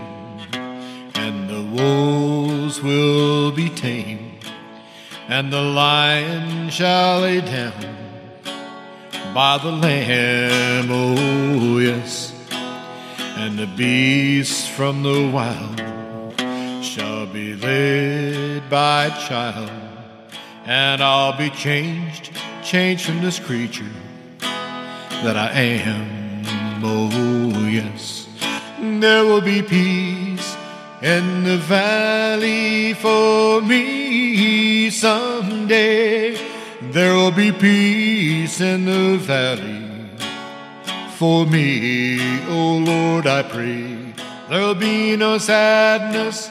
and 1.15 1.49
the 1.49 1.63
wolves 1.75 2.81
will 2.81 3.51
be 3.51 3.67
tame, 3.67 4.39
and 5.27 5.51
the 5.51 5.61
lion 5.61 6.69
shall 6.69 7.19
lay 7.19 7.41
down 7.41 7.73
by 9.33 9.57
the 9.57 9.73
lamb. 9.73 10.87
Oh, 10.89 11.79
yes, 11.79 12.33
and 13.35 13.59
the 13.59 13.67
beasts 13.67 14.65
from 14.65 15.03
the 15.03 15.29
wild 15.29 15.81
shall 16.81 17.25
be 17.25 17.53
led 17.55 18.69
by 18.69 19.07
a 19.07 19.27
child, 19.27 19.86
and 20.67 21.01
I'll 21.01 21.37
be 21.37 21.49
changed, 21.49 22.31
changed 22.63 23.05
from 23.05 23.21
this 23.21 23.39
creature 23.39 23.85
that 24.39 25.37
I 25.37 25.51
am. 25.51 26.43
Oh, 26.83 27.67
yes, 27.67 28.27
there 28.79 29.23
will 29.25 29.41
be 29.41 29.61
peace 29.61 30.55
in 31.01 31.43
the 31.43 31.57
valley 31.57 32.93
for 32.93 33.61
me 33.61 34.89
someday. 34.89 36.37
There 36.81 37.15
will 37.15 37.31
be 37.31 37.51
peace 37.51 38.61
in 38.61 38.85
the 38.85 39.17
valley 39.17 39.87
for 41.17 41.47
me, 41.47 42.19
oh 42.47 42.77
Lord, 42.77 43.25
I 43.25 43.41
pray. 43.41 44.13
There'll 44.49 44.75
be 44.75 45.15
no 45.15 45.39
sadness, 45.39 46.47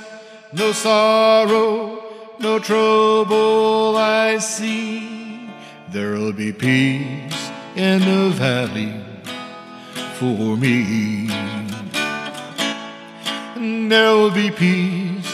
no 0.53 0.73
sorrow, 0.73 1.96
no 2.41 2.59
trouble 2.59 3.97
I 3.97 4.39
see. 4.39 5.49
There'll 5.91 6.33
be 6.33 6.53
peace 6.53 7.51
in 7.75 8.01
the 8.01 8.31
valley 8.31 8.95
for 10.19 10.57
me. 10.57 11.29
There'll 13.89 14.31
be 14.31 14.51
peace 14.51 15.33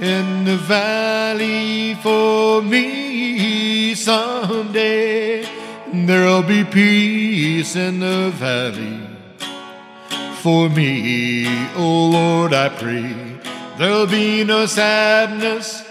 in 0.00 0.44
the 0.44 0.56
valley 0.56 1.94
for 2.02 2.62
me 2.62 3.94
someday. 3.94 5.46
There'll 5.92 6.42
be 6.42 6.64
peace 6.64 7.76
in 7.76 8.00
the 8.00 8.30
valley 8.30 9.10
for 10.40 10.70
me, 10.70 11.44
oh 11.76 12.08
Lord, 12.10 12.54
I 12.54 12.70
pray. 12.70 13.14
There'll 13.76 14.06
be 14.06 14.42
no 14.42 14.64
sadness, 14.64 15.82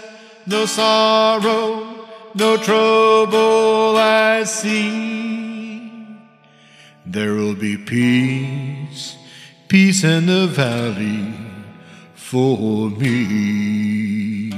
no 0.46 0.66
sorrow, 0.66 2.06
no 2.34 2.56
trouble 2.56 3.96
I 3.96 4.44
see. 4.44 5.92
There 7.04 7.34
will 7.34 7.54
be 7.54 7.76
peace, 7.76 9.16
peace 9.68 10.04
in 10.04 10.26
the 10.26 10.46
valley 10.46 11.34
for 12.14 12.90
me. 12.90 14.52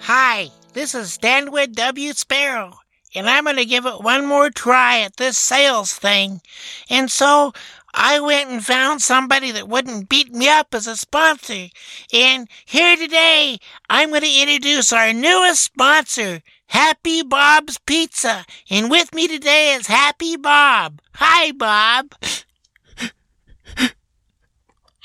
Hi, 0.00 0.48
this 0.72 0.94
is 0.94 1.12
Stanwood 1.12 1.76
W. 1.76 2.12
Sparrow, 2.12 2.80
and 3.14 3.30
I'm 3.30 3.44
going 3.44 3.56
to 3.56 3.64
give 3.64 3.86
it 3.86 4.02
one 4.02 4.26
more 4.26 4.50
try 4.50 5.00
at 5.00 5.16
this 5.16 5.38
sales 5.38 5.92
thing. 5.92 6.40
And 6.88 7.10
so 7.10 7.52
I 7.92 8.20
went 8.20 8.50
and 8.50 8.64
found 8.64 9.02
somebody 9.02 9.50
that 9.52 9.68
wouldn't 9.68 10.08
beat 10.08 10.32
me 10.32 10.48
up 10.48 10.74
as 10.74 10.86
a 10.86 10.96
sponsor. 10.96 11.66
And 12.12 12.48
here 12.64 12.96
today, 12.96 13.58
I'm 13.88 14.10
going 14.10 14.22
to 14.22 14.42
introduce 14.42 14.92
our 14.92 15.12
newest 15.12 15.62
sponsor, 15.62 16.42
Happy 16.66 17.22
Bob's 17.22 17.78
Pizza. 17.78 18.44
And 18.70 18.90
with 18.90 19.14
me 19.14 19.26
today 19.28 19.74
is 19.74 19.86
Happy 19.86 20.36
Bob. 20.36 21.00
Hi, 21.14 21.52
Bob. 21.52 22.14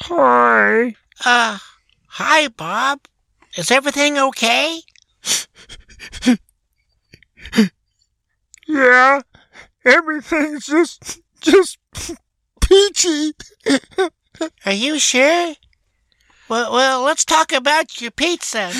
Hi. 0.01 0.95
Uh, 1.25 1.57
hi, 2.07 2.47
Bob. 2.49 2.99
Is 3.57 3.71
everything 3.71 4.17
okay? 4.17 4.81
Yeah, 8.67 9.21
everything's 9.85 10.65
just, 10.65 11.21
just 11.39 11.77
peachy. 12.75 13.31
Are 14.65 14.73
you 14.73 14.99
sure? 14.99 15.55
Well, 16.49 16.73
well, 16.73 17.03
let's 17.03 17.23
talk 17.23 17.53
about 17.53 18.01
your 18.01 18.11
pizza. 18.11 18.71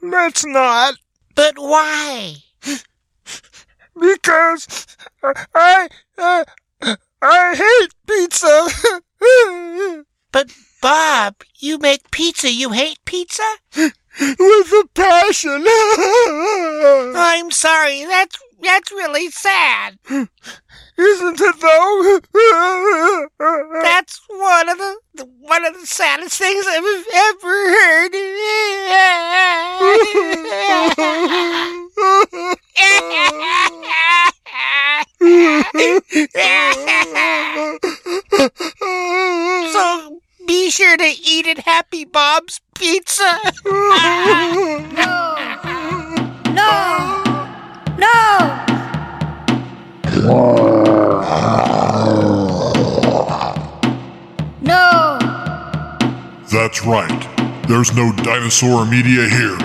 Let's 0.00 0.44
not. 0.46 0.94
But 1.34 1.54
why? 1.58 2.36
Because 3.98 4.96
I, 5.54 5.88
uh, 6.16 6.44
I 7.20 7.54
hate 7.54 7.94
pizza. 8.06 8.68
But, 10.32 10.50
Bob, 10.80 11.36
you 11.58 11.78
make 11.78 12.10
pizza. 12.10 12.50
You 12.50 12.70
hate 12.70 12.98
pizza? 13.04 13.42
With 13.76 14.72
a 14.72 14.88
passion. 14.94 15.64
I'm 17.16 17.50
sorry. 17.50 18.04
That's 18.06 18.38
that's 18.62 18.92
really 18.92 19.28
sad. 19.30 19.98
Isn't 20.98 21.40
it 21.40 21.60
though? 21.60 22.20
That's 23.82 24.20
one 24.28 24.68
of 24.68 24.78
the, 24.78 24.96
the 25.14 25.24
one 25.40 25.64
of 25.64 25.80
the 25.80 25.86
saddest 25.86 26.38
things 26.38 26.66
I've 26.68 26.84
ever 27.14 27.70
heard. 27.70 28.12
so 39.72 40.20
be 40.46 40.70
sure 40.70 40.96
to 40.96 41.04
eat 41.04 41.46
at 41.46 41.58
Happy 41.60 42.04
Bob's 42.04 42.60
Pizza. 42.74 43.40
dinosaur 58.42 58.84
media 58.84 59.28
here. 59.28 59.56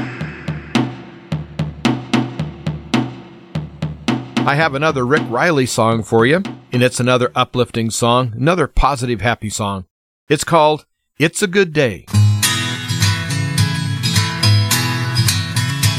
I 4.45 4.53
have 4.53 4.75
another 4.75 5.03
Rick 5.03 5.23
Riley 5.29 5.65
song 5.65 6.03
for 6.03 6.27
you, 6.27 6.43
and 6.71 6.83
it's 6.83 6.99
another 6.99 7.31
uplifting 7.33 7.89
song, 7.89 8.33
another 8.35 8.67
positive, 8.67 9.19
happy 9.21 9.49
song. 9.49 9.85
It's 10.29 10.43
called 10.43 10.85
It's 11.17 11.41
a 11.41 11.47
Good 11.47 11.73
Day. 11.73 12.05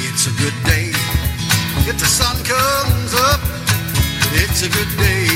It's 0.07 0.27
a 0.29 0.35
good 0.39 0.55
day 0.63 0.93
if 1.91 1.99
the 1.99 2.07
sun 2.07 2.37
comes 2.45 3.13
up. 3.15 3.41
It's 4.39 4.63
a 4.63 4.69
good 4.69 4.97
day 4.99 5.27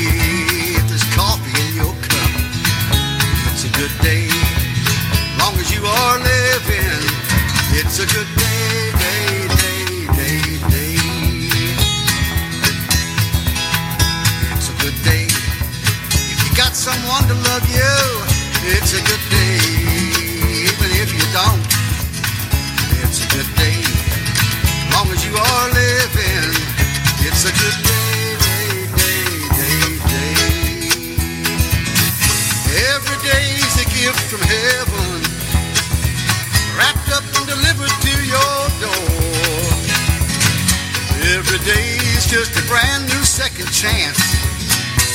if 0.79 0.87
there's 0.87 1.03
coffee 1.13 1.59
in 1.67 1.75
your 1.75 1.93
cup. 2.07 2.31
It's 3.51 3.65
a 3.65 3.71
good 3.77 3.91
day 4.01 4.29
long 5.39 5.55
as 5.59 5.75
you 5.75 5.85
are 5.85 6.19
living. 6.19 6.72
It's 7.75 7.97
a 7.99 8.05
good 8.05 8.27
day, 8.37 8.91
day, 9.01 9.47
day, 9.57 9.97
day, 10.13 10.41
day. 10.69 10.97
It's 14.53 14.69
a 14.69 14.75
good 14.83 14.97
day 15.03 15.25
if 16.31 16.39
you 16.45 16.51
got 16.55 16.75
someone 16.75 17.23
to 17.27 17.35
love 17.49 17.65
you. 17.69 17.95
It's 18.75 18.93
a 18.93 19.01
good 19.01 19.23
day 19.29 19.57
even 20.69 20.89
if 21.01 21.09
you 21.17 21.25
don't. 21.33 21.65
It's 23.01 23.19
a 23.25 23.27
good 23.35 23.49
day 23.57 23.81
long 24.93 25.07
as 25.09 25.25
you 25.25 25.33
are 25.35 25.67
living. 25.73 26.53
It's 27.25 27.43
a 27.45 27.53
good 27.57 27.77
day, 27.89 28.37
day, 28.45 28.69
day, 29.01 29.33
day, 29.57 29.81
day. 30.13 30.37
Every 32.93 33.17
day's 33.25 33.75
a 33.81 33.85
gift 33.89 34.21
from 34.29 34.41
heaven, 34.45 35.22
wrapped 36.83 37.11
up 37.15 37.23
and 37.37 37.47
delivered 37.47 37.95
to 38.03 38.13
your 38.27 38.59
door. 38.83 39.15
Every 41.35 41.59
day's 41.63 42.25
just 42.27 42.51
a 42.59 42.63
brand 42.67 43.03
new 43.05 43.23
second 43.23 43.71
chance 43.71 44.19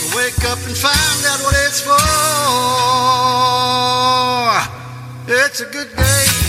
to 0.01 0.17
wake 0.17 0.43
up 0.49 0.59
and 0.67 0.77
find 0.77 1.21
out 1.31 1.41
what 1.45 1.55
it's 1.67 1.81
for. 1.83 1.99
It's 5.31 5.61
a 5.61 5.67
good 5.67 5.95
day. 5.95 6.48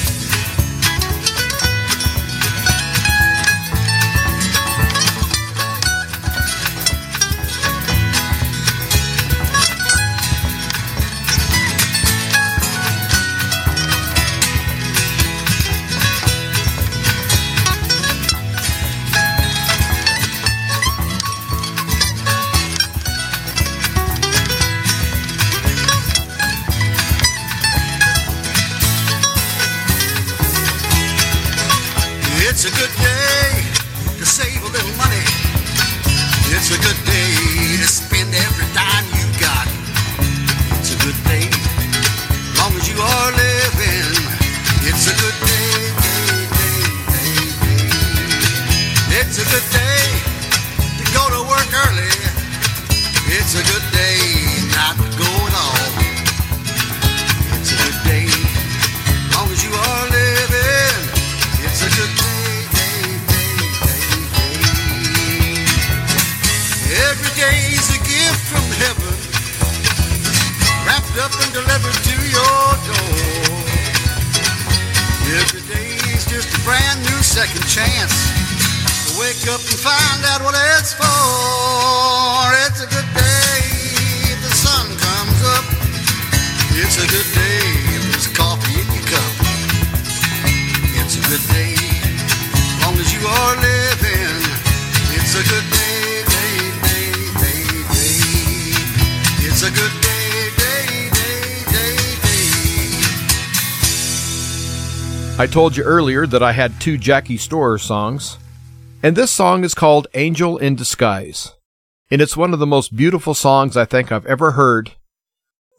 Told 105.60 105.76
you 105.76 105.84
earlier 105.84 106.26
that 106.26 106.42
I 106.42 106.54
had 106.54 106.80
two 106.80 106.98
Jackie 106.98 107.36
Storer 107.36 107.78
songs, 107.78 108.38
and 109.04 109.14
this 109.14 109.30
song 109.30 109.66
is 109.66 109.74
called 109.74 110.08
Angel 110.14 110.58
in 110.58 110.74
Disguise. 110.74 111.54
And 112.10 112.22
it's 112.22 112.38
one 112.38 112.54
of 112.54 112.60
the 112.60 112.66
most 112.66 112.96
beautiful 112.96 113.34
songs 113.34 113.76
I 113.76 113.84
think 113.84 114.10
I've 114.10 114.26
ever 114.26 114.52
heard 114.52 114.94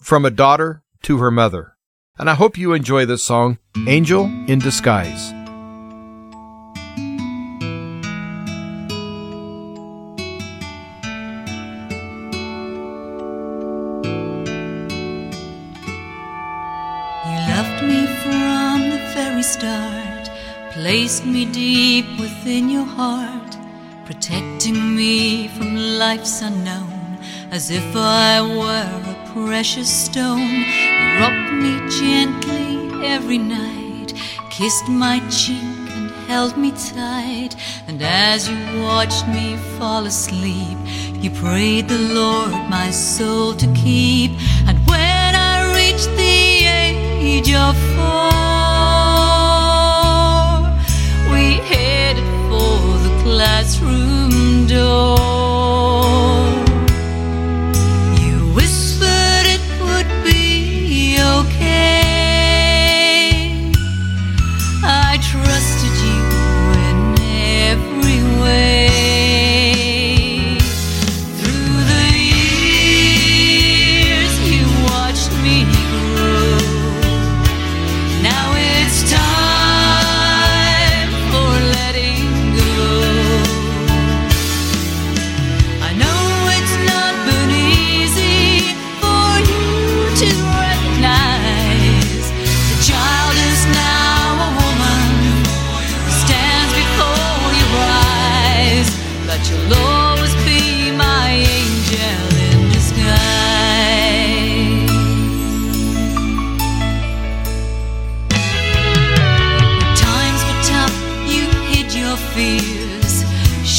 from 0.03 0.27
a 0.27 0.31
daughter 0.31 0.83
to 1.05 1.17
her 1.17 1.31
mother. 1.31 1.79
And 2.19 2.29
I 2.29 2.35
hope 2.35 2.59
you 2.59 2.75
enjoy 2.75 3.07
this 3.07 3.23
song, 3.23 3.57
Angel 3.87 4.27
in 4.49 4.59
Disguise. 4.59 5.40
Placed 21.21 21.33
me 21.33 21.45
deep 21.45 22.07
within 22.19 22.71
your 22.71 22.85
heart, 22.85 23.57
protecting 24.07 24.97
me 24.97 25.49
from 25.49 25.77
life's 25.99 26.41
unknown, 26.41 27.19
as 27.51 27.71
if 27.71 27.85
I 27.95 28.41
were 28.41 29.13
a 29.13 29.33
precious 29.35 29.91
stone. 29.91 30.41
You 30.41 31.21
rocked 31.21 31.53
me 31.53 31.73
gently 32.01 33.07
every 33.07 33.39
night, 33.39 34.15
kissed 34.51 34.89
my 34.89 35.21
cheek 35.29 35.91
and 35.97 36.11
held 36.27 36.57
me 36.57 36.71
tight, 36.71 37.55
and 37.87 38.01
as 38.03 38.49
you 38.49 38.57
watched 38.83 39.27
me 39.29 39.57
fall 39.79 40.07
asleep, 40.07 40.79
you 41.23 41.31
prayed 41.31 41.89
the 41.89 41.99
Lord 42.15 42.53
my 42.71 42.91
soul 42.91 43.55
to 43.55 43.67
keep. 43.75 44.31
And 44.67 44.79
when 44.87 45.35
I 45.35 45.75
reached 45.77 46.11
the 46.17 46.65
age 46.65 47.53
of 47.53 47.77
four, 47.95 48.60
classroom 53.41 54.67
door. 54.67 55.40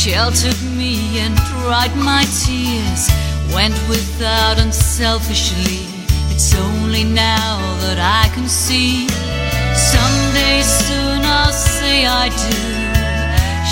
Sheltered 0.02 0.60
me 0.76 1.20
and 1.20 1.36
dried 1.46 1.96
my 1.96 2.24
tears. 2.42 3.04
Went 3.54 3.78
without 3.88 4.58
unselfishly. 4.58 5.86
It's 6.34 6.56
only 6.56 7.04
now 7.04 7.60
that 7.86 8.00
I 8.02 8.34
can 8.34 8.48
see. 8.50 9.08
Someday 9.78 10.58
soon 10.64 11.22
I'll 11.22 11.54
say 11.54 12.08
I 12.08 12.30
do. 12.48 12.62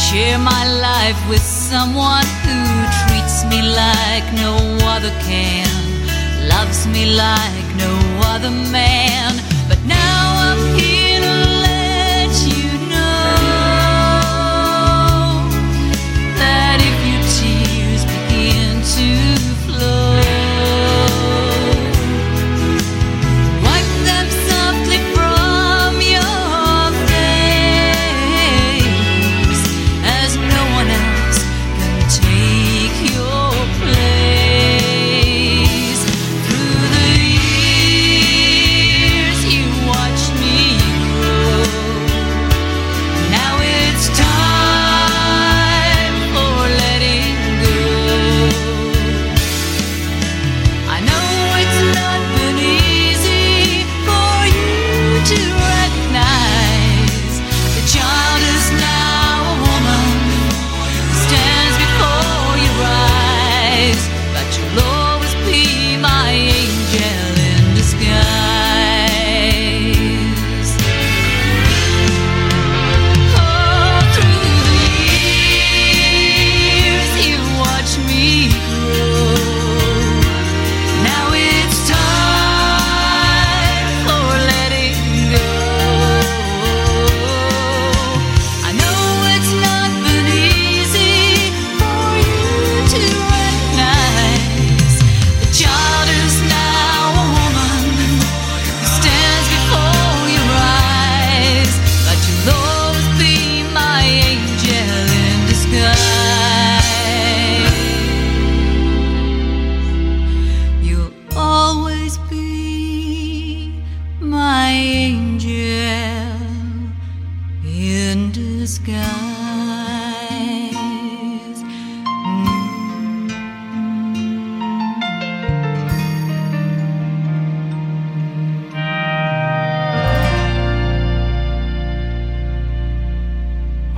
Share 0.06 0.38
my 0.38 0.66
life 0.90 1.20
with 1.28 1.42
someone 1.42 2.30
who 2.46 2.60
treats 3.02 3.38
me 3.50 3.66
like 3.66 4.26
no 4.46 4.54
other 4.86 5.14
can, 5.26 5.74
loves 6.48 6.86
me 6.86 7.10
like 7.10 7.68
no 7.86 7.94
other 8.30 8.54
man. 8.70 9.34
But 9.68 9.82
now 9.86 9.99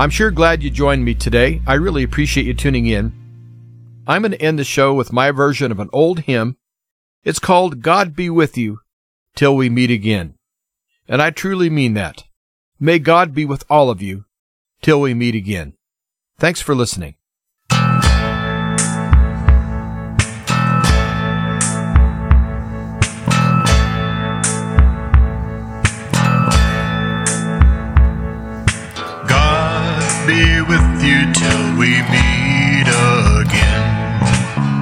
I'm 0.01 0.09
sure 0.09 0.31
glad 0.31 0.63
you 0.63 0.71
joined 0.71 1.05
me 1.05 1.13
today. 1.13 1.61
I 1.67 1.75
really 1.75 2.01
appreciate 2.01 2.47
you 2.47 2.55
tuning 2.55 2.87
in. 2.87 3.13
I'm 4.07 4.23
going 4.23 4.31
to 4.31 4.41
end 4.41 4.57
the 4.57 4.63
show 4.63 4.95
with 4.95 5.13
my 5.13 5.29
version 5.29 5.71
of 5.71 5.79
an 5.79 5.91
old 5.93 6.21
hymn. 6.21 6.57
It's 7.23 7.37
called 7.37 7.83
God 7.83 8.15
Be 8.15 8.27
With 8.27 8.57
You 8.57 8.79
Till 9.35 9.55
We 9.55 9.69
Meet 9.69 9.91
Again. 9.91 10.33
And 11.07 11.21
I 11.21 11.29
truly 11.29 11.69
mean 11.69 11.93
that. 11.93 12.23
May 12.79 12.97
God 12.97 13.35
be 13.35 13.45
with 13.45 13.63
all 13.69 13.91
of 13.91 14.01
you 14.01 14.25
till 14.81 14.99
we 14.99 15.13
meet 15.13 15.35
again. 15.35 15.73
Thanks 16.39 16.61
for 16.61 16.73
listening. 16.73 17.13
You 31.03 31.31
till 31.33 31.77
we 31.77 32.01
meet 32.13 32.87
again. 32.87 34.19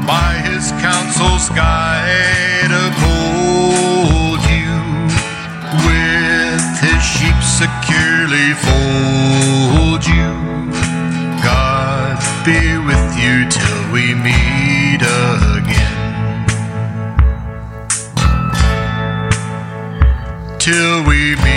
By 0.05 0.41
his 0.43 0.71
counsel's 0.83 1.49
guide 1.49 2.71
uphold 2.71 4.41
you. 4.49 4.75
With 5.87 6.65
his 6.85 7.01
sheep 7.03 7.39
securely 7.61 8.53
fold 8.65 10.05
you. 10.05 10.33
God 11.43 12.17
be 12.45 12.77
with 12.89 13.07
you 13.17 13.47
till 13.49 13.83
we 13.93 14.13
meet 14.13 15.01
again. 15.55 15.97
Till 20.59 21.03
we 21.05 21.35
meet, 21.35 21.48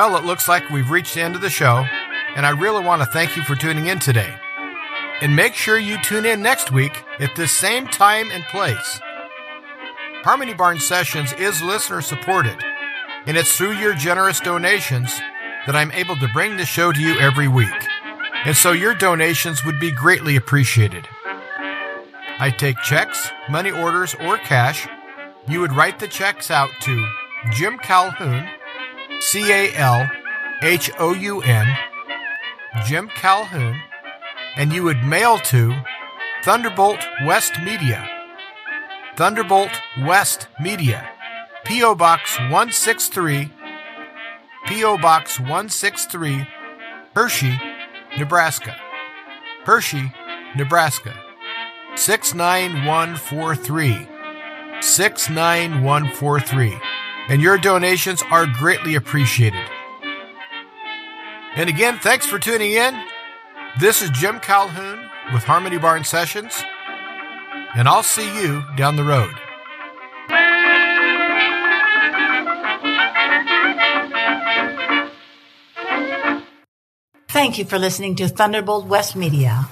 Well, 0.00 0.16
it 0.16 0.24
looks 0.24 0.48
like 0.48 0.70
we've 0.70 0.90
reached 0.90 1.12
the 1.12 1.20
end 1.20 1.34
of 1.34 1.42
the 1.42 1.50
show, 1.50 1.84
and 2.34 2.46
I 2.46 2.58
really 2.58 2.82
want 2.82 3.02
to 3.02 3.06
thank 3.06 3.36
you 3.36 3.42
for 3.42 3.54
tuning 3.54 3.84
in 3.84 3.98
today. 3.98 4.34
And 5.20 5.36
make 5.36 5.52
sure 5.52 5.78
you 5.78 6.00
tune 6.02 6.24
in 6.24 6.40
next 6.40 6.72
week 6.72 7.04
at 7.18 7.36
this 7.36 7.52
same 7.52 7.86
time 7.86 8.30
and 8.30 8.42
place. 8.44 8.98
Harmony 10.22 10.54
Barn 10.54 10.80
Sessions 10.80 11.34
is 11.34 11.60
listener 11.60 12.00
supported, 12.00 12.56
and 13.26 13.36
it's 13.36 13.54
through 13.54 13.72
your 13.72 13.92
generous 13.92 14.40
donations 14.40 15.14
that 15.66 15.76
I'm 15.76 15.92
able 15.92 16.16
to 16.16 16.28
bring 16.32 16.56
the 16.56 16.64
show 16.64 16.92
to 16.92 17.00
you 17.02 17.20
every 17.20 17.48
week. 17.48 17.68
And 18.46 18.56
so 18.56 18.72
your 18.72 18.94
donations 18.94 19.66
would 19.66 19.78
be 19.78 19.92
greatly 19.92 20.36
appreciated. 20.36 21.06
I 22.38 22.54
take 22.56 22.78
checks, 22.78 23.30
money 23.50 23.70
orders, 23.70 24.14
or 24.14 24.38
cash. 24.38 24.88
You 25.46 25.60
would 25.60 25.74
write 25.74 25.98
the 25.98 26.08
checks 26.08 26.50
out 26.50 26.70
to 26.84 27.06
Jim 27.52 27.76
Calhoun, 27.76 28.48
C 29.30 29.52
A 29.52 29.72
L 29.76 30.10
H 30.60 30.90
O 30.98 31.14
U 31.14 31.40
N, 31.42 31.76
Jim 32.84 33.08
Calhoun, 33.14 33.80
and 34.56 34.72
you 34.72 34.82
would 34.82 35.04
mail 35.04 35.38
to 35.38 35.72
Thunderbolt 36.42 36.98
West 37.24 37.52
Media. 37.62 38.08
Thunderbolt 39.16 39.70
West 40.00 40.48
Media, 40.60 41.08
P.O. 41.64 41.94
Box 41.94 42.40
163, 42.40 43.52
P.O. 44.66 44.98
Box 44.98 45.38
163, 45.38 46.48
Hershey, 47.14 47.56
Nebraska. 48.18 48.76
Hershey, 49.64 50.12
Nebraska. 50.56 51.14
69143. 51.94 54.08
69143. 54.80 56.80
And 57.30 57.40
your 57.40 57.58
donations 57.58 58.24
are 58.30 58.44
greatly 58.44 58.96
appreciated. 58.96 59.64
And 61.54 61.70
again, 61.70 61.98
thanks 62.00 62.26
for 62.26 62.40
tuning 62.40 62.72
in. 62.72 63.00
This 63.78 64.02
is 64.02 64.10
Jim 64.10 64.40
Calhoun 64.40 65.08
with 65.32 65.44
Harmony 65.44 65.78
Barn 65.78 66.02
Sessions, 66.02 66.60
and 67.76 67.86
I'll 67.86 68.02
see 68.02 68.26
you 68.42 68.64
down 68.76 68.96
the 68.96 69.04
road. 69.04 69.32
Thank 77.28 77.58
you 77.58 77.64
for 77.64 77.78
listening 77.78 78.16
to 78.16 78.26
Thunderbolt 78.26 78.86
West 78.86 79.14
Media. 79.14 79.68